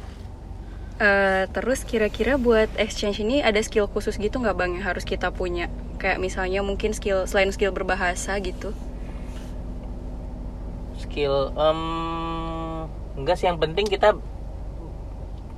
Eh, 0.96 1.44
terus 1.52 1.84
kira-kira 1.84 2.40
buat 2.40 2.72
exchange 2.80 3.20
ini 3.20 3.44
ada 3.44 3.60
skill 3.68 3.92
khusus 3.92 4.16
gitu 4.16 4.40
nggak 4.40 4.56
bang 4.56 4.72
yang 4.80 4.86
harus 4.88 5.04
kita 5.04 5.28
punya? 5.36 5.68
Kayak 6.00 6.24
misalnya 6.24 6.64
mungkin 6.64 6.96
skill 6.96 7.28
selain 7.28 7.52
skill 7.52 7.76
berbahasa 7.76 8.40
gitu. 8.40 8.72
skill 10.96 11.52
em, 11.60 11.82
enggak 13.20 13.36
sih 13.40 13.48
yang 13.48 13.60
penting 13.60 13.88
kita 13.88 14.16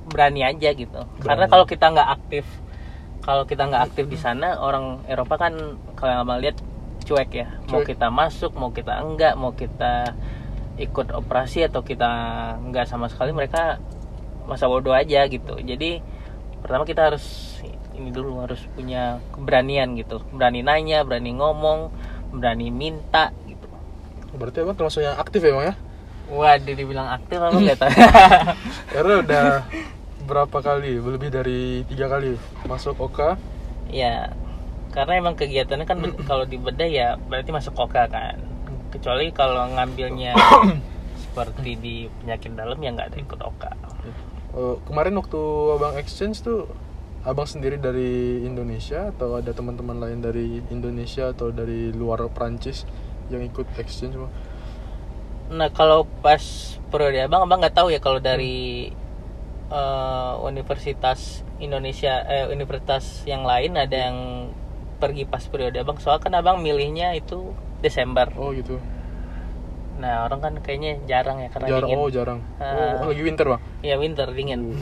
berani 0.08 0.42
aja 0.44 0.72
gitu 0.74 1.00
karena 1.22 1.46
Berani. 1.46 1.52
kalau 1.52 1.64
kita 1.68 1.86
nggak 1.92 2.08
aktif 2.20 2.44
kalau 3.22 3.44
kita 3.44 3.62
nggak 3.68 3.82
aktif 3.92 4.04
di 4.08 4.18
sana 4.18 4.56
orang 4.58 5.04
Eropa 5.04 5.36
kan 5.36 5.54
kalau 5.94 6.10
yang 6.10 6.22
abang 6.24 6.40
lihat 6.40 6.56
cuek 7.04 7.30
ya 7.32 7.48
mau 7.68 7.84
Cuek. 7.84 7.94
kita 7.94 8.06
masuk 8.08 8.52
mau 8.56 8.72
kita 8.72 9.00
enggak 9.00 9.34
mau 9.36 9.52
kita 9.52 10.16
ikut 10.78 11.12
operasi 11.12 11.66
atau 11.66 11.82
kita 11.84 12.08
enggak 12.62 12.88
sama 12.88 13.10
sekali 13.12 13.36
mereka 13.36 13.82
masa 14.48 14.64
bodoh 14.64 14.96
aja 14.96 15.28
gitu 15.28 15.60
jadi 15.60 16.00
pertama 16.64 16.88
kita 16.88 17.12
harus 17.12 17.58
ini 17.98 18.14
dulu 18.14 18.40
harus 18.46 18.62
punya 18.72 19.18
keberanian 19.34 19.98
gitu 19.98 20.22
berani 20.32 20.62
nanya 20.62 21.02
berani 21.02 21.34
ngomong 21.34 21.90
berani 22.32 22.70
minta 22.70 23.34
gitu 23.44 23.68
Berarti 24.36 24.60
abang 24.60 24.76
termasuk 24.76 25.00
yang 25.00 25.16
aktif 25.16 25.40
ya 25.40 25.52
bang 25.56 25.66
ya? 25.72 25.74
Waduh 26.28 26.74
dibilang 26.76 27.08
aktif 27.08 27.40
apa 27.40 27.56
nggak 27.56 27.78
tahu. 27.80 27.90
Karena 28.94 29.12
udah 29.24 29.44
berapa 30.28 30.58
kali? 30.60 31.00
Lebih 31.00 31.32
dari 31.32 31.82
tiga 31.88 32.12
kali 32.12 32.36
masuk 32.68 33.00
Oka. 33.00 33.40
ya 33.88 34.36
karena 34.92 35.20
emang 35.20 35.36
kegiatannya 35.36 35.84
kan 35.88 35.98
kalau 36.24 36.44
di 36.48 36.56
bedah 36.56 36.88
ya 36.88 37.16
berarti 37.16 37.50
masuk 37.52 37.76
koka 37.76 38.08
kan. 38.08 38.36
Kecuali 38.88 39.32
kalau 39.32 39.68
ngambilnya 39.72 40.32
seperti 41.24 41.76
di 41.76 41.96
penyakit 42.24 42.56
dalam 42.56 42.76
ya 42.80 42.92
nggak 42.92 43.08
ada 43.12 43.18
ikut 43.20 43.40
oka. 43.40 43.72
Eh, 44.58 44.76
kemarin 44.88 45.14
waktu 45.20 45.40
abang 45.76 45.94
exchange 46.00 46.40
tuh 46.40 46.64
abang 47.22 47.44
sendiri 47.44 47.76
dari 47.76 48.40
Indonesia 48.42 49.12
atau 49.12 49.36
ada 49.36 49.52
teman-teman 49.52 50.00
lain 50.00 50.24
dari 50.24 50.64
Indonesia 50.72 51.30
atau 51.30 51.52
dari 51.52 51.92
luar 51.92 52.24
Prancis 52.32 52.88
yang 53.28 53.44
ikut 53.44 53.68
exchange 53.76 54.16
bang? 54.16 54.32
Nah 55.52 55.68
kalau 55.68 56.08
pas 56.24 56.40
periode 56.88 57.20
abang 57.20 57.44
abang 57.44 57.60
nggak 57.60 57.76
tahu 57.76 57.92
ya 57.92 58.00
kalau 58.00 58.18
dari 58.18 58.88
eh, 59.68 60.32
universitas 60.42 61.42
Indonesia 61.58 62.22
eh, 62.24 62.46
universitas 62.48 63.22
yang 63.24 63.42
lain 63.42 63.74
ada 63.74 63.96
yang 64.10 64.18
pergi 64.98 65.24
pas 65.24 65.44
periode 65.46 65.78
abang 65.78 65.98
soal 65.98 66.18
kan 66.18 66.34
abang 66.34 66.58
milihnya 66.58 67.14
itu 67.14 67.54
Desember. 67.78 68.26
Oh 68.34 68.50
gitu. 68.50 68.82
Nah 69.98 70.26
orang 70.26 70.38
kan 70.38 70.52
kayaknya 70.58 70.98
jarang 71.06 71.38
ya 71.38 71.50
karena 71.50 71.66
Jarang. 71.70 71.88
dingin. 71.90 71.98
Oh 71.98 72.08
jarang. 72.10 72.40
Ah. 72.58 73.02
Oh 73.02 73.10
lagi 73.10 73.22
winter 73.22 73.46
bang. 73.46 73.62
Ya 73.82 73.94
winter 73.98 74.26
dingin. 74.30 74.74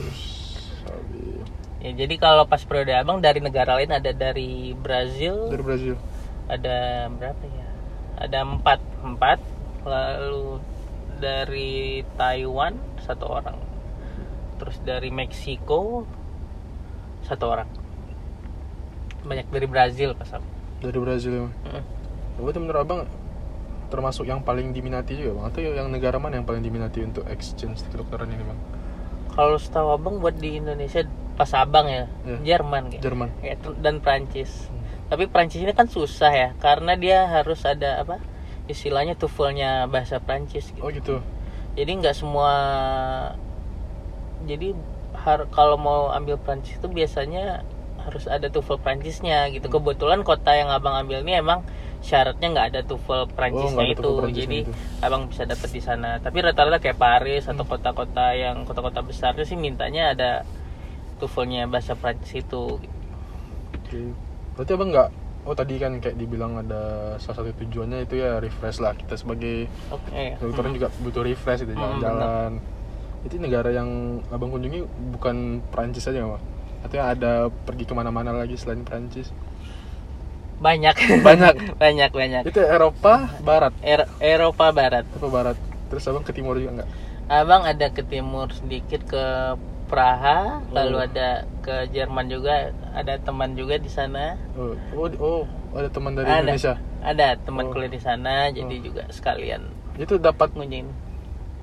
Sabi. 0.85 1.41
Ya 1.85 1.91
jadi 1.93 2.15
kalau 2.17 2.49
pas 2.49 2.65
periode 2.65 2.93
abang 2.93 3.21
dari 3.21 3.41
negara 3.45 3.77
lain 3.77 3.93
ada 3.93 4.13
dari 4.13 4.73
Brazil, 4.73 5.53
Dari 5.53 5.61
Brazil. 5.65 5.95
ada 6.49 7.09
berapa 7.13 7.45
ya? 7.45 7.67
Ada 8.17 8.39
empat 8.49 8.81
empat, 9.05 9.39
lalu 9.85 10.61
dari 11.21 12.01
Taiwan 12.17 12.77
satu 13.05 13.29
orang, 13.29 13.57
terus 14.67 14.83
dari 14.83 15.15
Meksiko 15.15 16.03
satu 17.23 17.47
orang, 17.47 17.71
banyak 19.23 19.47
dari 19.47 19.67
Brazil 19.71 20.19
pas 20.19 20.27
aku. 20.35 20.47
Dari 20.83 20.99
Brazil 20.99 21.33
ya. 21.39 21.47
Mm. 21.47 21.83
Berarti 22.43 22.59
menurut 22.59 22.81
abang 22.83 23.01
termasuk 23.87 24.27
yang 24.27 24.43
paling 24.43 24.75
diminati 24.75 25.15
juga 25.15 25.39
bang? 25.39 25.47
Atau 25.47 25.59
yang 25.63 25.87
negara 25.87 26.19
mana 26.19 26.43
yang 26.43 26.47
paling 26.47 26.67
diminati 26.67 27.07
untuk 27.07 27.23
exchange 27.31 27.87
kedokteran 27.87 28.27
ini 28.27 28.43
bang? 28.43 28.59
Kalau 29.39 29.55
setahu 29.55 29.95
abang 29.95 30.19
buat 30.19 30.35
di 30.35 30.59
Indonesia 30.59 31.07
pas 31.39 31.53
abang 31.55 31.87
ya, 31.87 32.11
Ya. 32.27 32.59
Jerman 32.59 32.91
kayak. 32.91 33.03
Jerman. 33.07 33.29
Ya, 33.47 33.55
dan 33.79 34.03
Prancis. 34.03 34.67
Hmm. 34.67 34.83
Tapi 35.15 35.31
Prancis 35.31 35.63
ini 35.63 35.71
kan 35.79 35.87
susah 35.87 36.33
ya, 36.35 36.49
karena 36.59 36.99
dia 36.99 37.23
harus 37.31 37.63
ada 37.63 38.03
apa? 38.03 38.19
Istilahnya 38.67 39.15
TOEFL-nya 39.15 39.87
bahasa 39.87 40.19
Prancis 40.19 40.75
gitu. 40.75 40.83
Oh 40.83 40.91
gitu. 40.91 41.23
Jadi 41.79 41.91
nggak 42.03 42.17
semua 42.19 42.51
jadi 44.45 44.77
har- 45.17 45.49
kalau 45.49 45.75
mau 45.75 46.11
ambil 46.11 46.37
Prancis 46.37 46.77
itu 46.77 46.87
biasanya 46.87 47.65
harus 47.99 48.29
ada 48.29 48.47
TOEFL 48.47 48.79
Prancisnya 48.79 49.49
gitu. 49.49 49.67
Hmm. 49.67 49.75
Kebetulan 49.75 50.21
kota 50.23 50.53
yang 50.53 50.69
Abang 50.69 50.95
ambil 50.95 51.25
ini 51.25 51.35
emang 51.35 51.65
syaratnya 51.99 52.47
nggak 52.47 52.69
ada 52.69 52.81
TOEFL 52.85 53.33
Prancisnya 53.33 53.81
Oh, 53.81 53.83
ada 53.83 53.95
itu. 53.97 54.11
Prancisnya 54.13 54.39
jadi 54.39 54.59
itu. 54.63 54.73
Abang 55.01 55.23
bisa 55.27 55.43
dapat 55.43 55.69
di 55.69 55.81
sana. 55.81 56.11
Tapi 56.21 56.37
rata-rata 56.39 56.79
kayak 56.79 56.95
Paris 56.97 57.45
atau 57.45 57.65
Hmm. 57.65 57.73
kota-kota 57.73 58.27
yang 58.33 58.63
kota-kota 58.63 59.01
besarnya 59.01 59.43
sih 59.43 59.57
mintanya 59.57 60.13
ada 60.13 60.31
TOEFL-nya 61.17 61.67
bahasa 61.67 61.95
Prancis 61.95 62.31
itu. 62.37 62.79
Oke. 63.73 64.01
Berarti 64.55 64.73
abang 64.73 64.91
nggak 64.91 65.11
Oh 65.47 65.55
tadi 65.55 65.79
kan 65.79 66.03
kayak 66.03 66.19
dibilang 66.19 66.59
ada 66.59 66.83
salah 67.17 67.39
satu 67.39 67.55
tujuannya 67.57 68.03
itu 68.03 68.19
ya 68.19 68.43
refresh 68.43 68.83
lah 68.83 68.99
kita 68.99 69.15
sebagai 69.15 69.71
Oke. 69.89 70.35
dokter 70.43 70.59
Hmm. 70.61 70.75
juga 70.75 70.89
butuh 70.99 71.23
refresh 71.23 71.63
itu 71.63 71.71
Hmm, 71.71 72.03
jalan-jalan. 72.03 72.51
Itu 73.27 73.43
negara 73.43 73.75
yang 73.75 74.23
abang 74.31 74.55
kunjungi 74.55 74.87
bukan 75.13 75.59
Prancis 75.75 76.07
aja 76.07 76.23
nggak 76.23 76.33
bang? 76.39 76.45
Atau 76.87 76.97
ada 77.03 77.33
pergi 77.51 77.83
ke 77.83 77.93
mana-mana 77.93 78.31
lagi 78.31 78.55
selain 78.55 78.87
Prancis? 78.87 79.35
Banyak. 80.63 80.95
Banyak. 81.21 81.55
banyak 81.83 82.11
banyak. 82.15 82.43
Itu 82.47 82.63
Eropa 82.63 83.35
Barat, 83.43 83.75
Er- 83.83 84.09
Eropa 84.23 84.71
Barat. 84.71 85.05
Eropa 85.11 85.29
Barat. 85.29 85.57
Terus 85.91 86.07
abang 86.07 86.23
ke 86.23 86.31
timur 86.31 86.55
juga 86.57 86.83
nggak? 86.83 86.89
Abang 87.27 87.67
ada 87.67 87.91
ke 87.91 88.07
timur 88.07 88.55
sedikit 88.55 89.03
ke 89.03 89.25
Praha, 89.87 90.63
lalu 90.75 90.99
Oh. 90.99 91.07
ada 91.07 91.29
ke 91.63 91.91
Jerman 91.91 92.27
juga, 92.27 92.75
ada 92.91 93.19
teman 93.23 93.55
juga 93.55 93.79
di 93.79 93.87
sana. 93.87 94.35
Oh, 94.59 94.75
oh, 94.95 95.11
oh, 95.19 95.43
ada 95.75 95.87
teman 95.87 96.15
dari 96.15 96.27
ada, 96.27 96.43
Indonesia. 96.43 96.75
Ada 97.03 97.39
teman 97.39 97.67
Oh. 97.67 97.71
kuliah 97.71 97.91
di 97.91 98.03
sana, 98.03 98.51
jadi 98.51 98.75
Oh. 98.79 98.83
juga 98.83 99.07
sekalian 99.11 99.63
Itu 99.95 100.19
dapat 100.19 100.51
ngunjungin. 100.59 100.91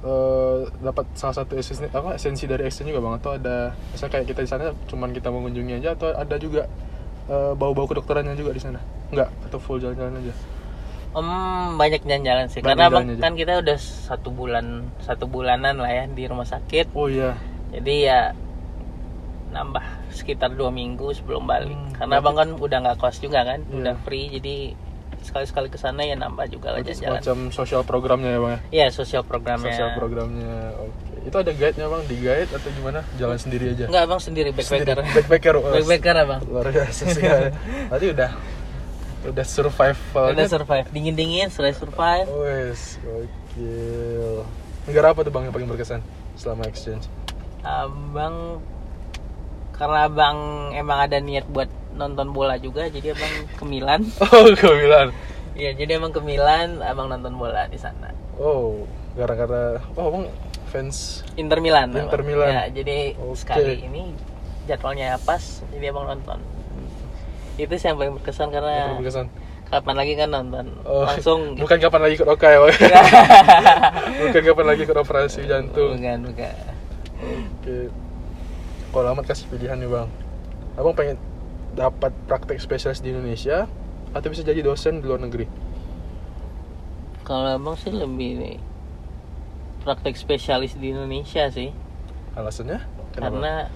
Eh, 0.03 0.59
dapat 0.79 1.05
salah 1.13 1.35
satu 1.35 1.55
esensi 1.55 1.87
apa 1.87 2.13
esensi 2.13 2.43
dari 2.43 2.63
exchange 2.63 2.91
juga 2.91 3.01
bang 3.01 3.15
atau 3.17 3.31
ada 3.33 3.55
misalnya 3.89 4.11
kayak 4.13 4.25
kita 4.27 4.39
di 4.39 4.49
sana 4.49 4.63
cuman 4.85 5.09
kita 5.09 5.27
mengunjungi 5.27 5.73
aja 5.75 5.89
atau 5.93 6.11
ada 6.11 6.35
juga 6.35 6.67
eh, 7.25 7.53
bau-bau 7.53 7.85
kedokterannya 7.85 8.35
juga 8.35 8.51
di 8.51 8.59
sana 8.59 8.79
nggak 9.09 9.29
atau 9.47 9.57
full 9.57 9.77
jalan-jalan 9.77 10.19
aja 10.19 10.33
Om 11.13 11.29
banyak 11.77 12.01
jalan-jalan 12.01 12.49
sih, 12.49 12.57
Banyak 12.57 12.73
karena 12.73 12.89
jalan 12.89 13.05
aja. 13.07 13.21
kan 13.21 13.33
kita 13.33 13.53
udah 13.61 13.77
satu 13.77 14.29
bulan 14.29 14.65
satu 14.99 15.25
bulanan 15.25 15.77
lah 15.77 15.91
ya 15.93 16.03
di 16.09 16.25
rumah 16.25 16.41
sakit, 16.43 16.89
oh 16.91 17.05
iya 17.05 17.37
jadi 17.69 17.93
ya 18.01 18.19
nambah 19.49 19.85
sekitar 20.09 20.49
dua 20.51 20.69
minggu 20.69 21.13
sebelum 21.13 21.45
balik. 21.45 21.69
Hmm, 21.71 21.93
karena 21.93 22.17
berarti- 22.17 22.25
abang 22.25 22.35
kan 22.35 22.49
udah 22.57 22.77
nggak 22.81 22.97
kos 22.97 23.21
juga 23.21 23.45
kan, 23.45 23.61
Iya. 23.61 23.73
udah 23.77 23.95
free, 24.01 24.25
jadi 24.31 24.73
sekali-sekali 25.23 25.67
ke 25.67 25.75
sana 25.75 26.01
ya 26.01 26.13
nambah 26.13 26.45
juga 26.47 26.71
lah 26.71 26.79
Berarti 26.79 26.99
jalan-jalan. 26.99 27.23
semacam 27.23 27.37
sosial 27.49 27.81
programnya 27.81 28.29
ya 28.29 28.39
bang 28.39 28.51
ya 28.51 28.59
Iya, 28.69 28.87
sosial 28.91 29.23
programnya. 29.23 29.71
sosial 29.71 29.89
programnya 29.93 30.53
oke 30.77 31.23
Itu 31.23 31.35
ada 31.39 31.51
guide-nya 31.51 31.87
bang, 31.87 32.03
di 32.03 32.15
guide 32.19 32.51
atau 32.51 32.69
gimana? 32.69 32.99
Jalan 33.15 33.39
sendiri 33.39 33.71
aja. 33.71 33.87
Enggak 33.87 34.03
abang 34.03 34.19
sendiri 34.19 34.49
backpacker. 34.51 34.99
Sendiri. 34.99 35.23
Backpacker. 35.23 35.55
Backpacker 35.55 36.15
abang. 36.19 36.41
Luar 36.45 36.67
biasa 36.67 37.03
sih. 37.09 37.23
Tadi 37.87 38.05
udah 38.11 38.29
udah 39.23 39.45
survive. 39.47 39.99
Udah 40.11 40.47
survive, 40.51 40.87
dingin 40.91 41.15
dingin, 41.15 41.47
sudah 41.47 41.71
survive. 41.71 42.27
Wes, 42.27 42.99
gokil. 42.99 44.43
Negara 44.83 45.15
apa 45.15 45.23
tuh 45.23 45.31
bang 45.31 45.47
yang 45.47 45.55
paling 45.55 45.63
berkesan 45.65 46.03
selama 46.35 46.67
exchange? 46.67 47.07
Abang 47.63 48.59
karena 49.71 50.05
abang 50.05 50.37
emang 50.71 50.99
ada 51.01 51.17
niat 51.17 51.47
buat 51.47 51.71
nonton 51.93 52.29
bola 52.29 52.57
juga, 52.57 52.87
jadi 52.87 53.13
abang 53.13 53.33
ke 53.53 53.63
Milan. 53.63 54.01
Oh, 54.23 54.49
ke 54.49 54.67
Milan. 54.67 55.13
Iya, 55.53 55.71
jadi 55.73 55.97
emang 55.97 56.09
ke 56.09 56.19
Milan, 56.19 56.81
abang 56.81 57.07
nonton 57.07 57.37
bola 57.37 57.65
di 57.65 57.77
sana. 57.77 58.09
Oh, 58.35 58.89
gara-gara 59.13 59.77
oh 59.93 60.09
bang 60.09 60.25
fans 60.67 61.21
Inter 61.35 61.61
Milan. 61.61 61.93
Inter 61.93 62.17
abang. 62.17 62.25
Milan. 62.25 62.49
Ya, 62.49 62.63
jadi 62.73 63.13
Oke. 63.15 63.37
sekali 63.37 63.77
ini 63.79 64.17
jadwalnya 64.65 65.21
pas, 65.21 65.41
jadi 65.69 65.89
abang 65.89 66.09
nonton. 66.09 66.41
Itu 67.53 67.69
sih 67.71 67.85
yang 67.85 67.97
paling 67.97 68.17
berkesan 68.17 68.49
yang 68.49 68.53
karena 68.55 68.73
paling 68.89 68.99
berkesan. 68.99 69.27
kapan 69.69 69.95
lagi 69.95 70.13
kan 70.13 70.29
nonton 70.29 70.65
Oh, 70.83 71.05
langsung 71.05 71.39
bukan 71.61 71.77
kapan 71.77 72.01
lagi 72.01 72.13
ikut 72.15 72.25
Oka 72.27 72.47
ya, 72.47 72.59
bukan 74.21 74.41
kapan 74.43 74.65
lagi 74.65 74.81
ikut 74.83 74.97
operasi 74.97 75.39
jantung. 75.45 75.93
bukan 75.93 76.19
bukan 76.29 76.53
Oke. 77.61 77.77
Kalau 78.89 79.07
amat 79.11 79.25
kasih 79.25 79.45
pilihan 79.49 79.73
nih 79.75 79.87
bang, 79.87 80.09
abang 80.75 80.93
pengen 80.93 81.17
dapat 81.73 82.13
praktek 82.25 82.57
spesialis 82.57 82.99
di 82.99 83.09
Indonesia 83.09 83.65
atau 84.13 84.27
bisa 84.29 84.41
jadi 84.41 84.61
dosen 84.61 85.01
di 85.01 85.05
luar 85.05 85.19
negeri? 85.19 85.45
kalau 87.23 87.47
abang 87.49 87.73
sih 87.73 87.89
lebih 87.89 88.35
nih 88.35 88.57
praktek 89.81 90.13
spesialis 90.13 90.75
di 90.75 90.91
Indonesia 90.91 91.47
sih 91.47 91.71
Alasannya? 92.33 92.83
karena 93.13 93.71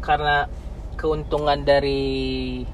karena 0.00 0.48
keuntungan 0.96 1.62
dari 1.62 2.64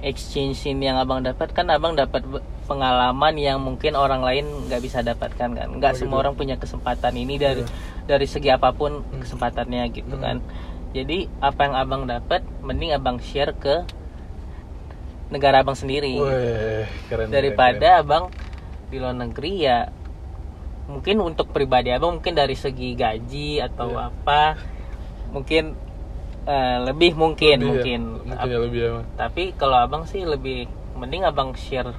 exchange 0.00 0.64
ini 0.66 0.86
yang 0.86 0.98
abang 0.98 1.20
dapat 1.20 1.50
kan 1.50 1.68
abang 1.68 1.92
dapat 1.94 2.24
pengalaman 2.64 3.34
yang 3.34 3.58
mungkin 3.58 3.94
orang 3.94 4.22
lain 4.22 4.46
nggak 4.66 4.80
bisa 4.80 5.02
dapatkan 5.02 5.50
kan 5.50 5.68
nggak 5.76 5.92
Oh, 5.92 5.98
semua 5.98 6.16
gitu. 6.16 6.22
orang 6.24 6.34
punya 6.36 6.56
kesempatan 6.56 7.14
ini 7.16 7.36
dari 7.36 7.62
Iya. 7.62 7.70
dari 8.06 8.26
segi 8.26 8.48
apa 8.48 8.70
pun 8.70 9.02
Hmm. 9.02 9.20
kesempatannya 9.20 9.82
gitu 9.90 10.14
Hmm. 10.14 10.22
kan 10.22 10.36
jadi 10.90 11.30
apa 11.38 11.60
yang 11.64 11.74
abang 11.76 12.02
dapat 12.04 12.42
mending 12.60 12.90
abang 12.90 13.18
share 13.18 13.54
ke 13.54 13.86
negara 15.30 15.62
abang 15.62 15.74
sendiri 15.74 16.18
Wih, 16.18 16.26
keren. 17.06 17.26
keren, 17.26 17.26
daripada 17.30 18.02
abang 18.02 18.34
di 18.90 18.98
luar 18.98 19.14
negeri 19.14 19.52
ya 19.60 19.86
mungkin 20.90 21.22
untuk 21.22 21.54
pribadi 21.54 21.94
abang 21.94 22.18
mungkin 22.18 22.34
dari 22.34 22.58
segi 22.58 22.98
gaji 22.98 23.62
atau 23.62 23.94
Iya. 23.94 24.10
apa 24.10 24.42
mungkin 25.30 25.78
eh, 26.42 26.78
lebih 26.82 27.14
mungkin 27.14 27.56
Lebih 27.56 27.62
ya? 27.62 27.70
mungkin 27.70 28.00
mungkin 28.26 28.48
ya 28.50 28.58
lebih 28.58 28.80
ya 28.80 28.92
tapi 29.14 29.54
kalau 29.54 29.78
abang 29.78 30.02
sih 30.04 30.26
lebih 30.26 30.66
mending 30.98 31.22
abang 31.22 31.54
share 31.54 31.94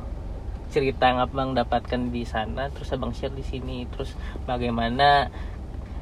cerita 0.68 1.08
yang 1.08 1.20
abang 1.20 1.52
dapatkan 1.52 2.12
di 2.12 2.24
sana 2.24 2.68
terus 2.68 2.92
abang 2.92 3.12
share 3.12 3.32
di 3.32 3.44
sini 3.44 3.88
terus 3.88 4.12
bagaimana 4.44 5.32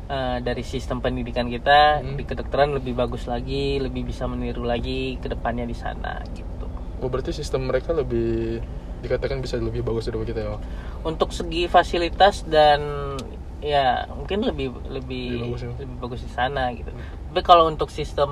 eh, 0.09 0.37
dari 0.39 0.63
sistem 0.63 0.99
pendidikan 0.99 1.45
kita 1.45 2.01
Hmm. 2.01 2.17
di 2.17 2.23
kedokteran 2.23 2.73
lebih 2.73 2.93
bagus 2.93 3.23
lagi 3.23 3.77
lebih 3.77 4.03
bisa 4.03 4.25
meniru 4.25 4.65
lagi 4.65 5.15
ke 5.15 5.29
depannya 5.29 5.63
di 5.63 5.73
sana 5.73 6.19
gitu 6.31 6.65
Oh 6.99 7.07
berarti 7.07 7.31
sistem 7.31 7.63
mereka 7.63 7.93
lebih 7.93 8.59
dikatakan 8.99 9.39
bisa 9.39 9.55
lebih 9.55 9.79
bagus 9.79 10.11
dari 10.11 10.19
kita 10.25 10.41
ya 10.41 10.57
untuk 11.01 11.31
segi 11.31 11.65
fasilitas 11.65 12.43
dan 12.43 13.15
ya 13.59 14.03
mungkin 14.09 14.41
lebih 14.41 14.75
lebih 14.85 15.25
Lebih 15.31 15.43
bagus 15.47 15.61
ya. 15.61 15.71
lebih 15.77 15.97
bagus 15.99 16.19
di 16.19 16.31
sana 16.31 16.63
gitu 16.71 16.91
tapi 16.91 17.41
kalau 17.41 17.67
untuk 17.67 17.87
sistem 17.87 18.27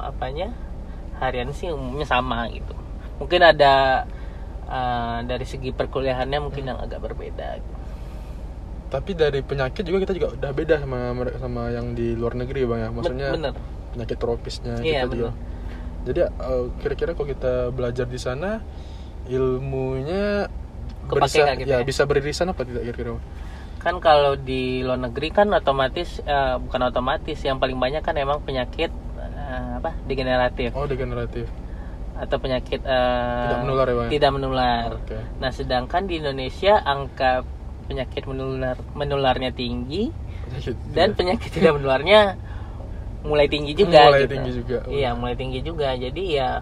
apanya 0.00 0.50
harian 1.16 1.50
sih 1.50 1.70
umumnya 1.70 2.04
sama 2.04 2.46
gitu 2.48 2.74
mungkin 3.16 3.40
ada 3.40 4.02
uh, 4.66 5.18
dari 5.22 5.46
segi 5.46 5.70
perkuliahannya 5.70 6.38
mungkin 6.40 6.66
yang 6.66 6.78
agak 6.78 6.98
berbeda 7.00 7.62
gitu. 7.62 7.73
Tapi 8.94 9.10
dari 9.12 9.42
penyakit 9.42 9.82
juga 9.82 10.06
kita 10.06 10.12
juga 10.14 10.28
udah 10.38 10.50
beda 10.54 10.74
sama 10.78 11.10
mereka 11.10 11.42
sama 11.42 11.66
yang 11.68 11.98
di 11.98 12.14
luar 12.14 12.38
negeri 12.38 12.62
bang 12.62 12.78
ya. 12.78 12.88
Maksudnya 12.94 13.28
bener 13.34 13.52
penyakit 13.90 14.16
tropisnya 14.16 14.74
Iya, 14.78 15.02
kita 15.02 15.14
juga. 15.18 15.32
Jadi 16.04 16.20
eh, 16.22 16.64
kira-kira 16.78 17.10
kalau 17.12 17.26
kita 17.26 17.52
belajar 17.74 18.06
di 18.06 18.20
sana 18.22 18.62
ilmunya 19.26 20.46
Kepake 21.04 21.36
berisa- 21.36 21.58
gitu 21.58 21.68
ya, 21.68 21.80
ya? 21.80 21.84
bisa 21.84 22.02
beririsan 22.06 22.46
apa 22.48 22.62
tidak 22.62 22.82
kira-kira? 22.86 23.18
Kan 23.82 23.98
kalau 23.98 24.38
di 24.38 24.80
luar 24.80 24.96
negeri 24.96 25.28
kan 25.28 25.50
otomatis 25.50 26.22
eh, 26.22 26.56
bukan 26.56 26.80
otomatis 26.86 27.36
yang 27.42 27.58
paling 27.58 27.76
banyak 27.76 28.00
kan 28.00 28.14
emang 28.14 28.40
penyakit 28.40 28.88
eh, 29.18 29.70
apa 29.76 29.90
degeneratif 30.06 30.70
Oh 30.72 30.86
degeneratif. 30.86 31.50
atau 32.14 32.38
penyakit 32.38 32.78
eh, 32.78 33.42
Tidak 33.42 33.58
menular 33.66 33.86
ya, 33.86 33.94
Bang? 33.98 34.08
tidak 34.08 34.30
menular 34.30 34.88
Oke. 34.96 35.18
Nah, 35.42 35.50
sedangkan 35.50 36.06
di 36.06 36.22
Indonesia 36.22 36.78
angka 36.78 37.42
penyakit 37.84 38.24
menular 38.24 38.76
menularnya 38.92 39.50
tinggi 39.52 40.08
Penyakit. 40.48 40.74
dan 40.92 41.12
tidak. 41.12 41.16
penyakit 41.20 41.50
tidak 41.52 41.72
menularnya 41.76 42.20
mulai 43.24 43.48
tinggi 43.48 43.72
juga. 43.72 44.04
Mulai 44.12 44.22
gitu. 44.24 44.32
tinggi 44.36 44.50
juga. 44.52 44.78
Oh. 44.84 44.92
Iya, 44.92 45.10
mulai 45.16 45.34
tinggi 45.34 45.60
juga. 45.64 45.88
Jadi 45.96 46.22
ya 46.36 46.60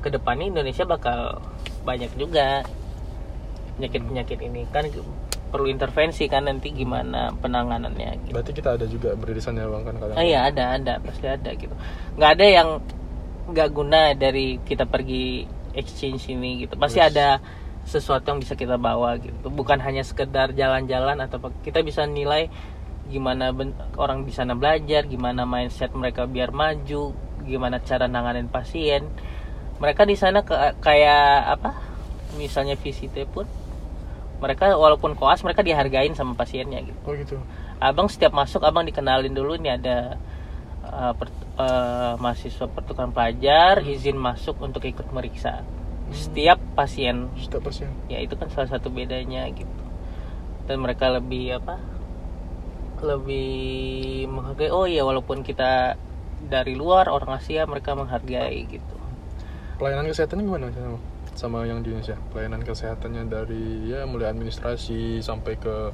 ke 0.00 0.08
depannya 0.08 0.48
Indonesia 0.48 0.84
bakal 0.88 1.44
banyak 1.84 2.08
juga 2.16 2.64
penyakit-penyakit 3.76 4.38
ini 4.40 4.64
kan 4.72 4.88
perlu 5.50 5.66
intervensi 5.66 6.24
kan 6.30 6.46
nanti 6.46 6.70
gimana 6.70 7.34
penanganannya. 7.36 8.28
Gitu. 8.28 8.32
Berarti 8.32 8.52
kita 8.54 8.78
ada 8.78 8.86
juga 8.86 9.12
beririsan 9.18 9.58
ya 9.58 9.66
bang 9.66 9.82
kan 9.82 9.94
kadang. 9.98 10.16
Ah, 10.16 10.24
iya 10.24 10.40
ada 10.46 10.64
ada 10.78 10.94
pasti 11.02 11.26
ada 11.26 11.50
gitu. 11.52 11.74
Nggak 12.16 12.30
ada 12.38 12.46
yang 12.46 12.68
nggak 13.50 13.68
guna 13.74 14.00
dari 14.14 14.62
kita 14.62 14.86
pergi 14.86 15.44
exchange 15.74 16.30
ini 16.30 16.64
gitu. 16.64 16.78
Pasti 16.78 17.02
Yes. 17.02 17.10
ada 17.12 17.28
sesuatu 17.84 18.26
yang 18.26 18.38
bisa 18.38 18.54
kita 18.54 18.76
bawa 18.76 19.16
gitu. 19.16 19.46
Bukan 19.46 19.80
hanya 19.80 20.00
sekedar 20.00 20.52
jalan-jalan 20.52 21.18
atau 21.20 21.40
kita 21.60 21.80
bisa 21.80 22.04
nilai 22.04 22.48
gimana 23.06 23.50
ben- 23.50 23.74
orang 23.96 24.22
di 24.22 24.30
sana 24.30 24.54
belajar, 24.54 25.04
gimana 25.04 25.42
mindset 25.42 25.90
mereka 25.92 26.24
biar 26.24 26.50
maju, 26.50 27.10
gimana 27.42 27.80
cara 27.80 28.06
nanganin 28.06 28.46
pasien. 28.46 29.08
Mereka 29.80 30.04
di 30.04 30.14
sana 30.14 30.44
ke- 30.44 30.76
kayak 30.78 31.58
apa? 31.58 31.70
Misalnya 32.36 32.76
VCT 32.76 33.26
pun 33.26 33.48
mereka 34.40 34.72
walaupun 34.72 35.12
koas 35.12 35.44
mereka 35.44 35.60
dihargain 35.60 36.16
sama 36.16 36.32
pasiennya 36.32 36.80
gitu 36.80 36.96
Oh 37.04 37.12
gitu. 37.12 37.36
abang 37.76 38.08
setiap 38.08 38.32
masuk 38.32 38.64
abang 38.64 38.88
dikenalin 38.88 39.36
dulu 39.36 39.52
ini 39.52 39.68
ada 39.68 40.16
uh, 40.80 41.12
per- 41.12 41.28
uh, 41.60 42.16
mahasiswa 42.16 42.64
pertukaran 42.64 43.12
pelajar 43.12 43.84
izin 43.84 44.16
masuk 44.16 44.56
untuk 44.64 44.80
ikut 44.88 45.04
meriksa 45.12 45.60
setiap 46.10 46.58
pasien 46.74 47.30
Setiap 47.38 47.66
pasien. 47.70 47.90
ya 48.10 48.18
itu 48.18 48.34
kan 48.34 48.50
salah 48.50 48.70
satu 48.70 48.90
bedanya 48.90 49.46
gitu 49.50 49.82
dan 50.66 50.82
mereka 50.82 51.10
lebih 51.10 51.58
apa 51.58 51.78
lebih 53.00 54.28
menghargai 54.28 54.70
oh 54.70 54.84
iya 54.84 55.02
walaupun 55.02 55.40
kita 55.40 55.96
dari 56.40 56.76
luar 56.76 57.08
orang 57.08 57.40
Asia 57.40 57.64
mereka 57.64 57.96
menghargai 57.96 58.60
gitu 58.68 59.00
Pelayanan 59.80 60.12
kesehatannya 60.12 60.44
gimana 60.44 60.66
sama, 60.76 60.98
sama 61.32 61.58
yang 61.64 61.80
di 61.80 61.88
Indonesia? 61.88 62.20
Pelayanan 62.36 62.60
kesehatannya 62.60 63.32
dari 63.32 63.88
ya 63.88 64.04
mulai 64.04 64.28
administrasi 64.28 65.24
sampai 65.24 65.56
ke 65.56 65.88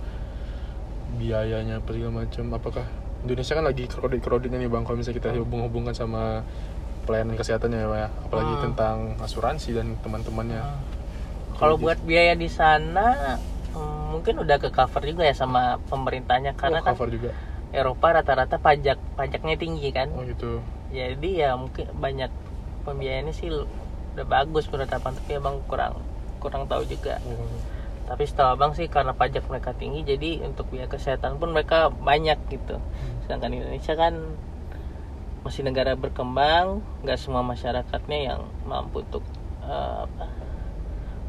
biayanya 1.14 1.79
apa 1.79 1.94
segala 1.94 2.26
macam. 2.26 2.50
Apakah 2.50 2.83
Indonesia 3.22 3.55
kan 3.55 3.62
lagi 3.62 3.87
kredit-kreditnya 3.87 4.59
nih 4.59 4.66
bang? 4.66 4.83
Kalau 4.83 4.98
misalnya 4.98 5.22
kita 5.22 5.38
hubung-hubungkan 5.38 5.94
sama 5.94 6.42
pelayanan 7.07 7.38
kesehatannya 7.38 7.79
ya, 7.79 7.88
ya. 7.97 8.09
apalagi 8.21 8.53
Hmm. 8.53 8.62
tentang 8.66 8.97
asuransi 9.19 9.71
dan 9.73 9.95
teman-temannya. 10.01 10.61
kalau 11.57 11.79
buat 11.79 11.97
biaya 12.03 12.35
di 12.35 12.47
sana 12.47 13.38
hmm, 13.73 14.12
mungkin 14.12 14.37
udah 14.37 14.59
ke 14.59 14.69
cover 14.69 15.01
juga 15.01 15.25
ya 15.25 15.33
sama 15.33 15.81
pemerintahnya 15.87 16.53
karena 16.53 16.81
oh, 16.81 16.85
kan 16.85 16.92
cover 16.92 17.09
juga. 17.09 17.31
Eropa 17.71 18.12
rata-rata 18.12 18.57
pajak 18.57 18.99
pajaknya 19.14 19.57
tinggi 19.57 19.88
kan 19.88 20.09
Oh 20.11 20.23
gitu. 20.23 20.61
jadi 20.88 21.31
ya 21.33 21.51
mungkin 21.55 21.88
banyak 21.92 22.29
pembiayaannya 22.83 23.33
sih 23.33 23.49
udah 24.12 24.27
bagus 24.27 24.66
penetapan 24.66 25.12
tapi 25.12 25.33
abang 25.35 25.59
kurang 25.64 25.97
kurang 26.38 26.64
tahu 26.66 26.85
juga 26.85 27.19
Oh. 27.25 27.35
tapi 28.07 28.23
setahu 28.23 28.55
abang 28.55 28.73
sih 28.73 28.87
karena 28.87 29.11
pajak 29.11 29.45
mereka 29.47 29.73
tinggi 29.73 30.05
jadi 30.05 30.45
untuk 30.45 30.71
biaya 30.71 30.87
kesehatan 30.87 31.37
pun 31.37 31.51
mereka 31.51 31.88
banyak 31.90 32.38
gitu 32.49 32.79
sedangkan 33.25 33.51
Indonesia 33.51 33.92
kan 33.92 34.14
masih 35.47 35.63
negara 35.63 35.95
berkembang 35.95 36.83
nggak 37.01 37.17
semua 37.17 37.41
masyarakatnya 37.41 38.19
yang 38.27 38.41
mampu 38.65 39.01
untuk 39.01 39.23
eh, 39.63 40.03
apa, 40.03 40.27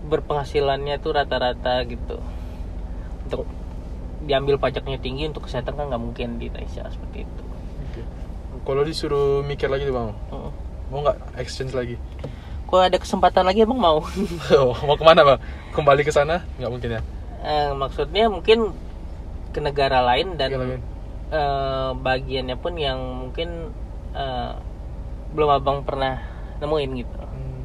berpenghasilannya 0.03 0.97
tuh 0.97 1.11
rata-rata 1.13 1.85
gitu 1.85 2.17
untuk 3.23 3.45
diambil 4.19 4.57
pajaknya 4.57 4.97
tinggi 4.97 5.29
untuk 5.29 5.45
kesehatan 5.45 5.77
kan 5.77 5.85
nggak 5.87 6.01
mungkin 6.01 6.27
di 6.37 6.49
Indonesia 6.49 6.89
seperti 6.89 7.23
itu 7.23 7.43
Oke. 7.85 8.01
Kalau 8.65 8.81
disuruh 8.81 9.41
mikir 9.41 9.69
lagi 9.69 9.85
tuh 9.85 9.93
bang, 9.93 10.09
Mm. 10.27 10.49
mau 10.89 10.99
nggak 11.01 11.17
exchange 11.37 11.71
lagi? 11.71 11.95
Kalau 12.65 12.83
ada 12.83 12.97
kesempatan 12.97 13.47
lagi 13.47 13.63
emang 13.63 13.79
mau. 13.79 14.03
Oh, 14.59 14.75
mau 14.83 14.95
ke 14.95 15.05
mana 15.05 15.23
bang? 15.23 15.39
Kembali 15.71 16.01
ke 16.01 16.11
sana? 16.11 16.43
Nggak 16.57 16.71
mungkin 16.73 16.89
ya? 16.89 17.01
Eh, 17.39 17.69
maksudnya 17.71 18.27
mungkin 18.27 18.75
ke 19.51 19.59
negara 19.61 20.03
lain 20.03 20.35
dan 20.35 20.49
Iya, 20.51 20.57
lagi. 20.59 20.77
eh, 21.29 21.89
bagiannya 21.95 22.57
pun 22.57 22.73
yang 22.75 22.99
mungkin 22.99 23.71
eh, 24.17 24.51
belum 25.31 25.49
abang 25.53 25.77
pernah 25.85 26.17
nemuin 26.57 26.91
gitu 26.97 27.15
Hmm. 27.27 27.63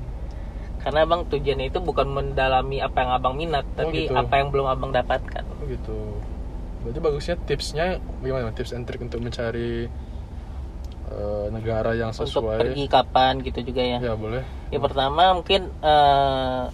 karena 0.84 0.98
abang 1.06 1.22
tujuannya 1.24 1.70
itu 1.70 1.78
bukan 1.80 2.10
mendalami 2.10 2.82
apa 2.82 2.96
yang 3.00 3.10
abang 3.14 3.34
minat 3.38 3.64
Oh, 3.64 3.86
tapi 3.86 4.04
gitu. 4.04 4.12
apa 4.12 4.34
yang 4.36 4.48
belum 4.52 4.66
abang 4.68 4.90
dapatkan 4.92 5.42
Oh 5.48 5.64
gitu. 5.64 5.96
Berarti 6.82 6.98
bagusnya 6.98 7.36
tipsnya 7.46 7.86
gimana? 8.18 8.50
Tips 8.50 8.74
and 8.74 8.82
trick 8.84 8.98
untuk 9.00 9.22
mencari 9.22 9.86
eh, 11.06 11.46
negara 11.54 11.94
yang 11.94 12.10
untuk 12.10 12.26
sesuai. 12.26 12.58
pergi 12.58 12.84
kapan 12.90 13.38
gitu 13.46 13.62
juga 13.62 13.82
ya 13.86 13.98
Ya 14.02 14.14
boleh. 14.18 14.42
Ya 14.74 14.78
pertama 14.82 15.30
mungkin 15.38 15.70
eh, 15.70 16.64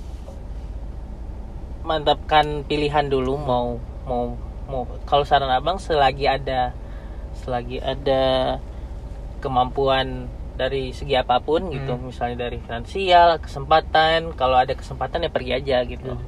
mantapkan 1.84 2.64
pilihan 2.64 3.08
dulu 3.08 3.36
mau 3.40 3.76
mau 4.04 4.36
mau 4.68 4.84
kalau 5.08 5.24
saran 5.24 5.48
abang 5.48 5.80
selagi 5.80 6.28
ada 6.28 6.72
selagi 7.44 7.80
ada 7.80 8.56
kemampuan 9.38 10.26
dari 10.54 10.90
segi 10.90 11.14
apa 11.14 11.38
pun 11.38 11.70
gitu 11.70 11.94
Hmm. 11.94 12.10
misalnya 12.10 12.44
dari 12.44 12.58
finansial 12.58 13.38
kesempatan 13.38 14.34
kalau 14.34 14.58
ada 14.58 14.74
kesempatan 14.74 15.22
ya 15.22 15.30
pergi 15.30 15.52
aja 15.54 15.78
gitu 15.84 16.12
Hmm. 16.12 16.26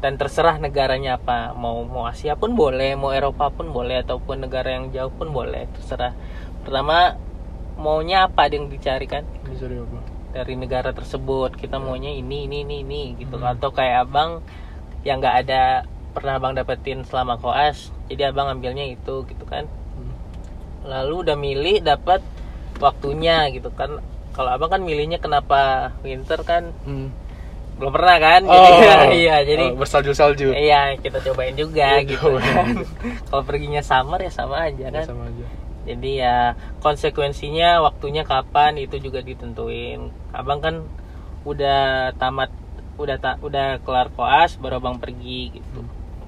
dan 0.00 0.16
terserah 0.16 0.56
negaranya 0.56 1.16
apa 1.16 1.52
mau 1.52 1.84
mau 1.84 2.08
Asia 2.08 2.34
pun 2.34 2.56
boleh 2.56 2.96
mau 2.96 3.12
Eropa 3.12 3.48
pun 3.48 3.68
boleh 3.68 4.00
ataupun 4.00 4.42
negara 4.42 4.72
yang 4.72 4.88
jauh 4.90 5.12
pun 5.12 5.30
boleh 5.30 5.68
terserah 5.70 6.16
pertama 6.64 7.20
maunya 7.74 8.24
apa 8.24 8.48
yang 8.48 8.66
dicari 8.66 9.04
kan 9.04 9.24
dari 9.44 9.76
apa? 9.76 9.98
dari 10.32 10.54
negara 10.56 10.90
tersebut 10.90 11.52
kita 11.54 11.76
maunya 11.76 12.08
ini 12.08 12.48
ini 12.48 12.64
ini 12.64 12.76
ini 12.80 13.02
gitu 13.20 13.36
Hmm. 13.36 13.52
atau 13.52 13.68
kayak 13.68 14.08
abang 14.08 14.40
yang 15.04 15.20
nggak 15.20 15.36
ada 15.44 15.84
pernah 16.12 16.36
abang 16.36 16.52
dapetin 16.52 17.04
selama 17.04 17.36
koas 17.36 17.92
jadi 18.08 18.32
abang 18.32 18.48
ambilnya 18.48 18.84
itu 18.86 19.24
gitu 19.24 19.44
kan 19.44 19.68
Hmm. 19.68 19.81
Lalu 20.84 21.14
udah 21.22 21.36
milih 21.36 21.80
dapat 21.80 22.20
waktunya 22.76 23.46
gitu 23.48 23.70
kan. 23.70 24.02
Kalau 24.32 24.50
abang 24.50 24.68
kan 24.68 24.80
milihnya 24.80 25.16
kenapa 25.16 25.92
winter 26.00 26.40
kan? 26.42 26.72
Hmm. 26.82 27.12
belum 27.72 27.88
pernah 27.90 28.16
kan? 28.16 28.40
Oh, 28.44 28.54
jadi 28.54 29.16
iya 29.22 29.36
jadi 29.42 29.64
oh, 29.68 29.76
bersalju-salju. 29.76 30.52
iya 30.52 30.92
kita 30.94 31.18
cobain 31.20 31.52
juga 31.52 31.98
Iya, 31.98 32.04
gitu 32.06 32.36
kan. 32.36 32.84
Kalau 33.26 33.42
perginya 33.42 33.80
summer 33.80 34.20
ya 34.20 34.30
sama 34.30 34.68
aja 34.68 34.76
Ya, 34.82 34.92
kan. 34.92 35.04
sama 35.08 35.24
aja. 35.26 35.46
jadi 35.82 36.10
ya 36.14 36.36
konsekuensinya 36.78 37.80
waktunya 37.80 38.22
kapan 38.22 38.76
itu 38.76 38.98
juga 38.98 39.18
ditentuin. 39.18 40.12
Abang 40.30 40.60
kan 40.60 40.84
udah 41.42 42.12
tamat 42.14 42.52
udah 42.94 43.16
tak 43.16 43.40
udah 43.40 43.80
kelar 43.80 44.12
koas 44.12 44.54
baru 44.56 44.78
abang 44.78 44.96
pergi 44.96 45.50
gitu. 45.52 45.80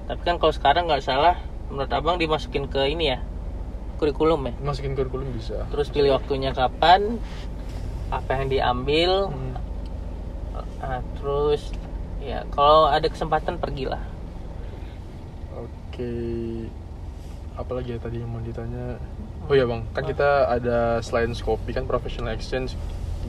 Tapi 0.05 0.21
kan 0.21 0.35
kalau 0.35 0.51
sekarang 0.51 0.85
nggak 0.85 1.01
salah 1.01 1.39
menurut 1.69 1.87
abang 1.89 2.17
dimasukin 2.17 2.65
ke 2.65 2.89
ini 2.89 3.15
ya 3.15 3.19
kurikulum 3.95 4.41
ya 4.47 4.53
Masukin 4.61 4.93
kurikulum 4.93 5.27
bisa. 5.31 5.65
terus 5.69 5.87
pilih 5.89 6.15
waktunya 6.15 6.51
kapan 6.51 7.17
apa 8.09 8.31
yang 8.37 8.47
diambil 8.47 9.11
Hmm. 9.29 9.53
Nah, 10.79 11.01
terus 11.17 11.73
ya 12.21 12.45
kalau 12.49 12.87
ada 12.87 13.09
kesempatan 13.09 13.57
pergilah 13.57 13.99
Oke. 15.55 16.11
Apalagi 17.55 17.95
ya 17.95 17.99
tadi 17.99 18.19
yang 18.19 18.27
mau 18.27 18.43
ditanya? 18.43 18.99
Oh 19.47 19.55
ya 19.55 19.63
bang, 19.63 19.87
kan 19.95 20.03
kita 20.03 20.51
ada 20.51 20.99
selain 20.99 21.31
Skopi 21.31 21.71
kan 21.71 21.87
professional 21.87 22.35
exchange 22.35 22.75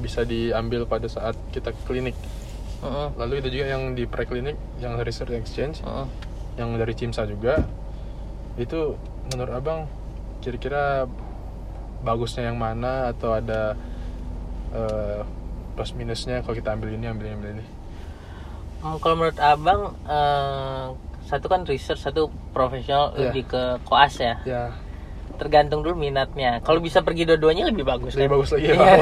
bisa 0.03 0.27
diambil 0.27 0.83
pada 0.83 1.07
saat 1.07 1.39
kita 1.55 1.71
klinik. 1.87 2.19
Heeh, 2.83 3.07
Lalu 3.15 3.39
itu 3.39 3.49
juga 3.55 3.71
yang 3.71 3.95
di 3.95 4.05
preklinik, 4.05 4.59
yang 4.83 4.99
research 4.99 5.31
exchange, 5.33 5.79
heeh. 5.81 6.07
yang 6.59 6.75
dari 6.75 6.91
CIMSA 6.93 7.31
juga. 7.31 7.63
Itu 8.59 8.99
menurut 9.31 9.53
abang 9.55 9.87
kira-kira 10.47 11.11
bagusnya 12.07 12.55
yang 12.55 12.59
mana 12.63 13.11
atau 13.11 13.35
ada 13.35 13.75
eh, 14.71 15.21
plus 15.75 15.91
minusnya 15.99 16.47
kalau 16.47 16.55
kita 16.55 16.71
ambil 16.79 16.95
ini 16.95 17.11
ambil 17.11 17.27
ini 17.27 17.35
ambil 17.35 17.51
ini? 17.59 17.65
Hmm, 18.87 18.97
kalau 19.03 19.15
menurut 19.19 19.39
abang 19.43 19.99
eh, 20.07 20.85
satu 21.27 21.51
kan 21.51 21.67
research 21.67 21.99
satu 21.99 22.31
profesional 22.55 23.11
Iya. 23.11 23.35
lebih 23.35 23.51
ke 23.51 23.63
koas 23.83 24.23
ya? 24.23 24.39
Ya 24.47 24.71
tergantung 25.37 25.85
dulu 25.85 26.01
minatnya. 26.01 26.65
Kalau 26.65 26.81
bisa 26.81 27.05
pergi 27.05 27.29
dua-duanya 27.29 27.69
lebih 27.69 27.85
bagus 27.85 28.17
lebih 28.17 28.25
kan? 28.25 28.35
bagus 28.41 28.51
lagi 28.57 28.67
ya 28.73 28.97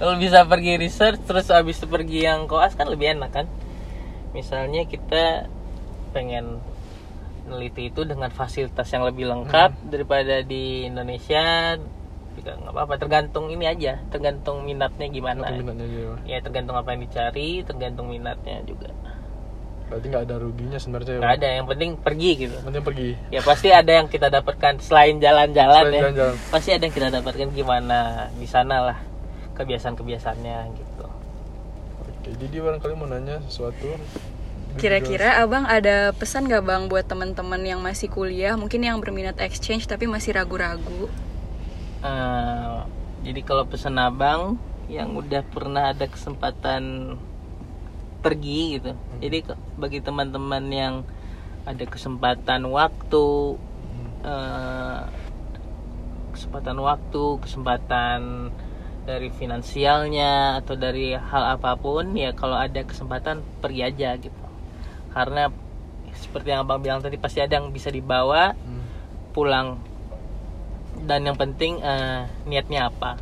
kalau 0.00 0.14
bisa 0.16 0.38
pergi 0.48 0.72
research 0.80 1.20
terus 1.28 1.46
habis 1.52 1.76
itu 1.76 1.86
pergi 1.86 2.24
yang 2.24 2.48
koas 2.48 2.72
kan 2.72 2.88
lebih 2.88 3.12
enak 3.12 3.30
kan? 3.30 3.46
Misalnya 4.32 4.88
kita 4.88 5.48
pengen 6.16 6.64
neliti 7.46 7.88
itu 7.88 8.02
dengan 8.02 8.28
fasilitas 8.28 8.86
yang 8.86 9.02
lebih 9.02 9.24
lengkap 9.24 9.70
Hmm. 9.72 9.88
daripada 9.88 10.42
di 10.42 10.62
Indonesia 10.84 11.74
juga 12.32 12.52
nggak 12.54 12.68
apa-apa 12.68 12.94
tergantung 12.96 13.48
ini 13.48 13.64
aja 13.64 13.96
tergantung 14.06 14.60
minatnya 14.60 15.06
gimana 15.06 15.48
minatnya 15.48 15.86
aja 15.86 16.00
ya, 16.26 16.38
tergantung 16.38 16.74
apa 16.74 16.92
yang 16.92 17.02
dicari 17.02 17.48
tergantung 17.62 18.06
minatnya 18.06 18.60
juga 18.62 18.92
Berarti 19.86 20.06
nggak 20.08 20.24
ada 20.24 20.36
ruginya 20.36 20.76
sebenarnya 20.76 21.12
ya. 21.12 21.20
nggak 21.22 21.34
ada 21.36 21.48
yang 21.52 21.66
penting 21.66 21.90
pergi 21.96 22.30
gitu 22.36 22.56
Penting 22.60 22.82
pergi. 22.82 23.10
ya 23.30 23.40
pasti 23.40 23.68
ada 23.70 23.92
yang 23.94 24.06
kita 24.06 24.26
dapatkan 24.28 24.74
selain 24.78 25.16
jalan-jalan 25.16 25.80
Selain 25.80 25.94
ya 25.94 26.02
jalan-jalan. 26.04 26.34
pasti 26.50 26.70
ada 26.70 26.82
yang 26.82 26.92
kita 26.92 27.08
dapatkan 27.12 27.48
gimana 27.50 27.98
di 28.34 28.44
sana 28.44 28.76
lah 28.84 28.98
kebiasaan 29.54 29.94
kebiasaannya 29.94 30.56
gitu 30.74 31.06
Oke, 32.02 32.30
jadi 32.36 32.56
barangkali 32.60 32.92
mau 32.92 33.06
nanya 33.06 33.38
sesuatu. 33.46 33.94
Kira-kira 34.80 35.28
abang 35.42 35.64
ada 35.64 36.12
pesan 36.18 36.52
gak 36.52 36.64
bang 36.68 36.82
buat 36.92 37.04
teman-teman 37.08 37.62
yang 37.64 37.80
masih 37.80 38.08
kuliah, 38.12 38.54
mungkin 38.60 38.80
yang 38.84 39.00
berminat 39.02 39.36
exchange 39.40 39.84
tapi 39.88 40.04
masih 40.04 40.36
ragu-ragu? 40.36 41.08
Eh, 42.04 42.76
jadi 43.24 43.40
kalau 43.48 43.64
pesan 43.66 43.96
abang 43.96 44.60
yang 44.92 45.16
udah 45.16 45.42
pernah 45.54 45.90
ada 45.92 46.06
kesempatan 46.06 46.82
pergi 48.24 48.78
gitu. 48.78 48.90
Jadi 49.22 49.36
ke- 49.46 49.60
bagi 49.78 50.00
teman-teman 50.02 50.64
yang 50.72 50.94
ada 51.66 51.84
kesempatan 51.86 52.62
waktu 52.70 53.24
eh, 54.24 55.00
kesempatan 56.34 56.76
waktu 56.88 57.24
kesempatan 57.44 58.20
dari 59.08 59.28
finansialnya 59.30 60.60
atau 60.60 60.74
dari 60.76 61.14
hal 61.14 61.44
apa 61.56 61.78
pun 61.78 62.04
ya 62.18 62.30
kalau 62.34 62.58
ada 62.58 62.82
kesempatan 62.82 63.36
pergi 63.62 63.82
aja 63.86 64.10
gitu 64.18 64.45
karena 65.16 65.48
seperti 66.12 66.52
yang 66.52 66.68
abang 66.68 66.84
bilang 66.84 67.00
tadi 67.00 67.16
pasti 67.16 67.40
ada 67.40 67.56
yang 67.56 67.72
bisa 67.72 67.88
dibawa 67.88 68.52
Hmm. 68.52 68.84
pulang. 69.32 69.80
Dan 71.00 71.24
yang 71.24 71.40
penting 71.40 71.80
eh, 71.80 72.28
niatnya 72.44 72.92
apa. 72.92 73.16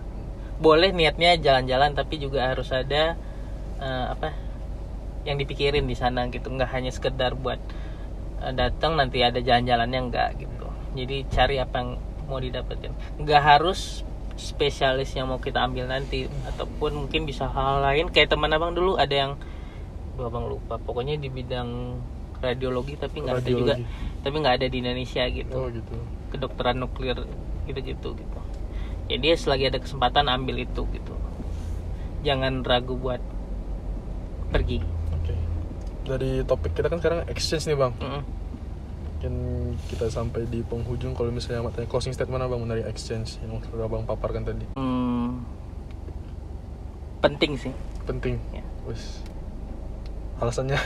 Boleh 0.59 0.91
niatnya 0.91 1.39
jalan-jalan 1.39 1.95
tapi 1.95 2.19
juga 2.19 2.51
harus 2.51 2.75
ada 2.75 3.15
eh, 3.79 4.07
apa 4.11 4.35
yang 5.23 5.39
dipikirin 5.39 5.87
di 5.87 5.95
sana 5.95 6.27
gitu. 6.31 6.51
Nggak 6.51 6.71
hanya 6.75 6.91
sekedar 6.91 7.39
buat 7.39 7.59
eh, 8.43 8.53
datang 8.55 8.99
nanti 8.99 9.23
ada 9.23 9.39
jalan-jalannya 9.39 10.01
enggak 10.11 10.31
gitu. 10.43 10.67
Jadi 10.99 11.27
cari 11.31 11.57
apa 11.59 11.77
yang 11.79 11.91
mau 12.31 12.39
didapetin. 12.39 12.95
Nggak 13.23 13.43
harus 13.43 14.03
spesialis 14.35 15.15
yang 15.15 15.31
mau 15.31 15.39
kita 15.39 15.63
ambil 15.63 15.91
nanti. 15.91 16.31
Ataupun 16.47 17.07
mungkin 17.07 17.27
bisa 17.27 17.51
hal 17.51 17.83
lain. 17.83 18.11
Kayak 18.15 18.35
teman 18.35 18.55
abang 18.55 18.75
dulu 18.75 18.95
ada 18.95 19.15
yang 19.15 19.33
abang 20.17 20.47
lupa 20.47 20.79
pokoknya 20.79 21.19
di 21.19 21.27
bidang 21.27 21.99
radiologi 22.39 22.95
tapi 22.95 23.25
nggak 23.25 23.41
ada 23.41 23.51
juga 23.51 23.75
tapi 24.23 24.37
nggak 24.39 24.55
ada 24.63 24.67
di 24.69 24.77
Indonesia 24.79 25.25
gitu 25.27 25.57
Oh 25.57 25.67
gitu. 25.67 25.95
kedokteran 26.31 26.79
nuklir 26.79 27.19
gitu-gitu 27.65 28.13
gitu. 28.15 28.39
Jadi 29.05 29.25
ya 29.25 29.37
selagi 29.37 29.65
ada 29.69 29.79
kesempatan 29.81 30.29
ambil 30.29 30.61
itu 30.61 30.85
gitu. 30.93 31.15
Jangan 32.25 32.65
ragu 32.65 32.97
buat 32.97 33.21
pergi. 34.49 34.81
Oke. 35.13 35.35
Dari 36.05 36.41
topik 36.45 36.73
kita 36.73 36.89
kan 36.89 37.01
sekarang 37.01 37.21
exchange 37.29 37.69
nih 37.69 37.77
bang. 37.77 37.93
Mm-mm. 38.01 38.23
Mungkin 39.15 39.35
kita 39.89 40.09
sampai 40.09 40.45
di 40.49 40.61
penghujung 40.61 41.17
kalau 41.17 41.33
misalnya 41.33 41.65
matanya 41.65 41.89
closing 41.89 42.13
statement 42.13 42.45
abang 42.45 42.65
dari 42.65 42.85
exchange 42.85 43.41
yang 43.41 43.57
sudah 43.65 43.89
abang 43.89 44.05
paparkan 44.05 44.45
tadi. 44.45 44.65
Hmm, 44.77 45.41
penting 47.25 47.57
sih, 47.57 47.73
Penting. 48.05 48.37
Ya. 48.53 48.61
Alasannya. 50.39 50.79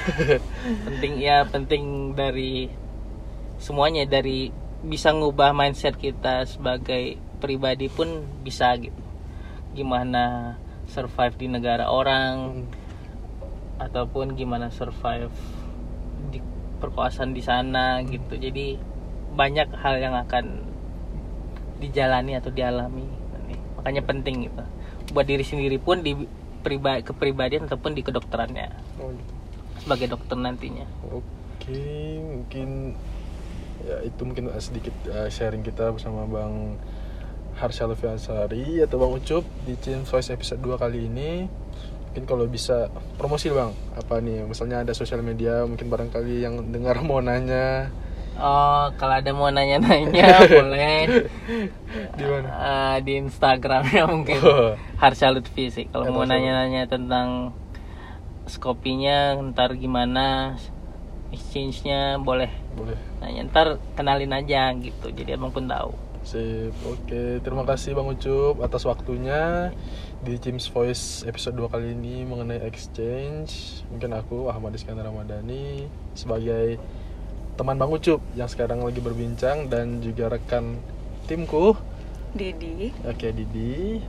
penting 0.86 1.12
ya 1.20 1.44
penting 1.48 2.12
dari 2.12 2.68
semuanya 3.58 4.04
dari 4.04 4.52
bisa 4.84 5.10
ngubah 5.10 5.50
mindset 5.52 5.98
kita 5.98 6.46
sebagai 6.46 7.18
pribadi 7.38 7.88
pun 7.88 8.22
bisa 8.44 8.74
gitu. 8.78 8.96
Gimana 9.74 10.56
survive 10.88 11.34
di 11.36 11.46
negara 11.52 11.88
orang, 11.92 12.64
Hmm. 12.64 12.66
ataupun 13.78 14.34
gimana 14.34 14.74
survive 14.74 15.30
di 16.34 16.42
perkuasaan 16.82 17.30
di 17.30 17.38
sana 17.38 18.02
gitu 18.02 18.34
jadi 18.34 18.74
banyak 19.38 19.70
hal 19.70 20.02
yang 20.02 20.18
akan 20.18 20.66
dijalani 21.78 22.34
atau 22.34 22.50
dialami 22.50 23.06
makanya 23.78 24.02
penting 24.02 24.50
gitu 24.50 24.62
buat 25.14 25.30
diri 25.30 25.46
sendiri 25.46 25.78
pun 25.78 26.02
di 26.02 26.10
pribadi 26.66 27.06
kepribadian 27.06 27.70
ataupun 27.70 27.94
di 27.94 28.02
kedokterannya 28.02 28.66
Oh 28.98 29.14
gitu. 29.14 29.37
Sebagai 29.80 30.14
dokter 30.14 30.36
nantinya. 30.36 30.86
Oke, 31.10 31.82
mungkin 32.22 32.98
ya 33.86 34.02
itu 34.02 34.20
mungkin 34.26 34.50
sedikit 34.58 34.94
uh, 35.08 35.30
sharing 35.30 35.62
kita 35.62 35.94
bersama 35.94 36.26
bang 36.26 36.74
Harsha 37.58 37.90
Lufiansari 37.90 38.82
atau 38.82 39.02
bang 39.02 39.12
Ucup 39.18 39.44
di 39.66 39.74
Chin 39.82 40.06
Voice 40.06 40.30
episode 40.30 40.62
2 40.62 40.78
kali 40.78 41.10
ini. 41.10 41.50
Mungkin 42.08 42.24
kalau 42.24 42.46
bisa 42.46 42.90
promosi 43.18 43.50
bang. 43.50 43.74
Apa 43.98 44.22
nih? 44.22 44.46
Misalnya 44.46 44.86
ada 44.86 44.94
sosial 44.94 45.20
media 45.26 45.66
mungkin 45.66 45.90
barangkali 45.90 46.34
yang 46.42 46.70
dengar 46.70 47.02
mau 47.08 47.18
nanya. 47.18 47.90
Oh, 48.38 48.86
kalau 48.94 49.18
ada 49.18 49.34
mau 49.34 49.50
nanya-nanya 49.50 50.30
boleh. 50.54 51.26
Di 52.14 52.22
mana? 52.22 52.48
Eh, 52.54 52.96
di 53.02 53.18
Instagramnya 53.18 54.06
mungkin. 54.06 54.38
Oh. 54.46 54.78
Harsha 54.94 55.34
Lutfi 55.34 55.74
sih. 55.74 55.90
Kalau 55.90 56.06
mau 56.14 56.22
nanya-nanya 56.22 56.86
tentang 56.86 57.50
skopinya, 58.48 59.36
ntar 59.52 59.76
gimana 59.76 60.56
exchange-nya 61.30 62.16
boleh 62.20 62.50
boleh 62.72 62.98
nanya. 63.20 63.44
Ntar 63.48 63.80
kenalin 63.94 64.32
aja 64.32 64.72
gitu. 64.76 65.12
Jadi 65.12 65.36
abang 65.36 65.52
pun 65.52 65.68
tahu. 65.68 65.92
Sip, 66.26 66.74
oke. 66.84 67.40
Terima 67.40 67.64
kasih 67.64 67.94
Bang 67.94 68.10
Ucup 68.10 68.60
atas 68.60 68.84
waktunya 68.84 69.72
di 70.20 70.34
James 70.36 70.66
Voice 70.68 71.22
episode 71.24 71.54
2 71.56 71.72
kali 71.72 71.94
ini 71.94 72.26
mengenai 72.26 72.60
exchange. 72.66 73.80
Mungkin 73.88 74.12
aku 74.12 74.50
Ahmad 74.50 74.74
Iskandar 74.74 75.06
Ramadhani 75.06 75.86
sebagai 76.18 76.76
teman 77.54 77.78
Bang 77.78 77.94
Ucup 77.94 78.20
yang 78.34 78.50
sekarang 78.50 78.82
lagi 78.82 79.00
berbincang 79.00 79.70
dan 79.70 80.02
juga 80.02 80.28
rekan 80.28 80.76
timku. 81.30 81.78
Didi 82.36 82.92
Oke, 83.08 83.32
Didi. 83.32 84.02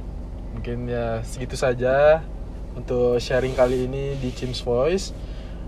Mungkin 0.59 0.91
ya 0.91 1.23
segitu 1.23 1.55
saja 1.55 2.19
untuk 2.79 3.19
sharing 3.19 3.53
kali 3.53 3.85
ini 3.85 4.15
di 4.15 4.31
Chim's 4.31 4.63
Voice. 4.63 5.11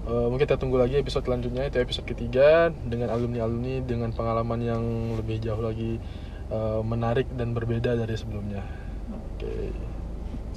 Uh, 0.07 0.31
mungkin 0.31 0.49
kita 0.49 0.57
tunggu 0.57 0.81
lagi 0.81 0.97
episode 0.97 1.27
selanjutnya 1.27 1.69
itu 1.69 1.77
episode 1.77 2.07
ketiga 2.09 2.73
dengan 2.73 3.13
alumni-alumni 3.13 3.85
dengan 3.85 4.09
pengalaman 4.15 4.59
yang 4.63 4.83
lebih 5.13 5.37
jauh 5.43 5.61
lagi 5.61 6.01
uh, 6.49 6.81
menarik 6.81 7.29
dan 7.37 7.53
berbeda 7.53 7.93
dari 7.93 8.15
sebelumnya. 8.17 8.65
Oke. 9.13 9.45
Okay. 9.45 9.69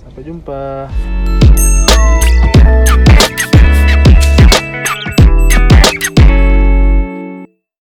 Sampai 0.00 0.22
jumpa. 0.24 0.88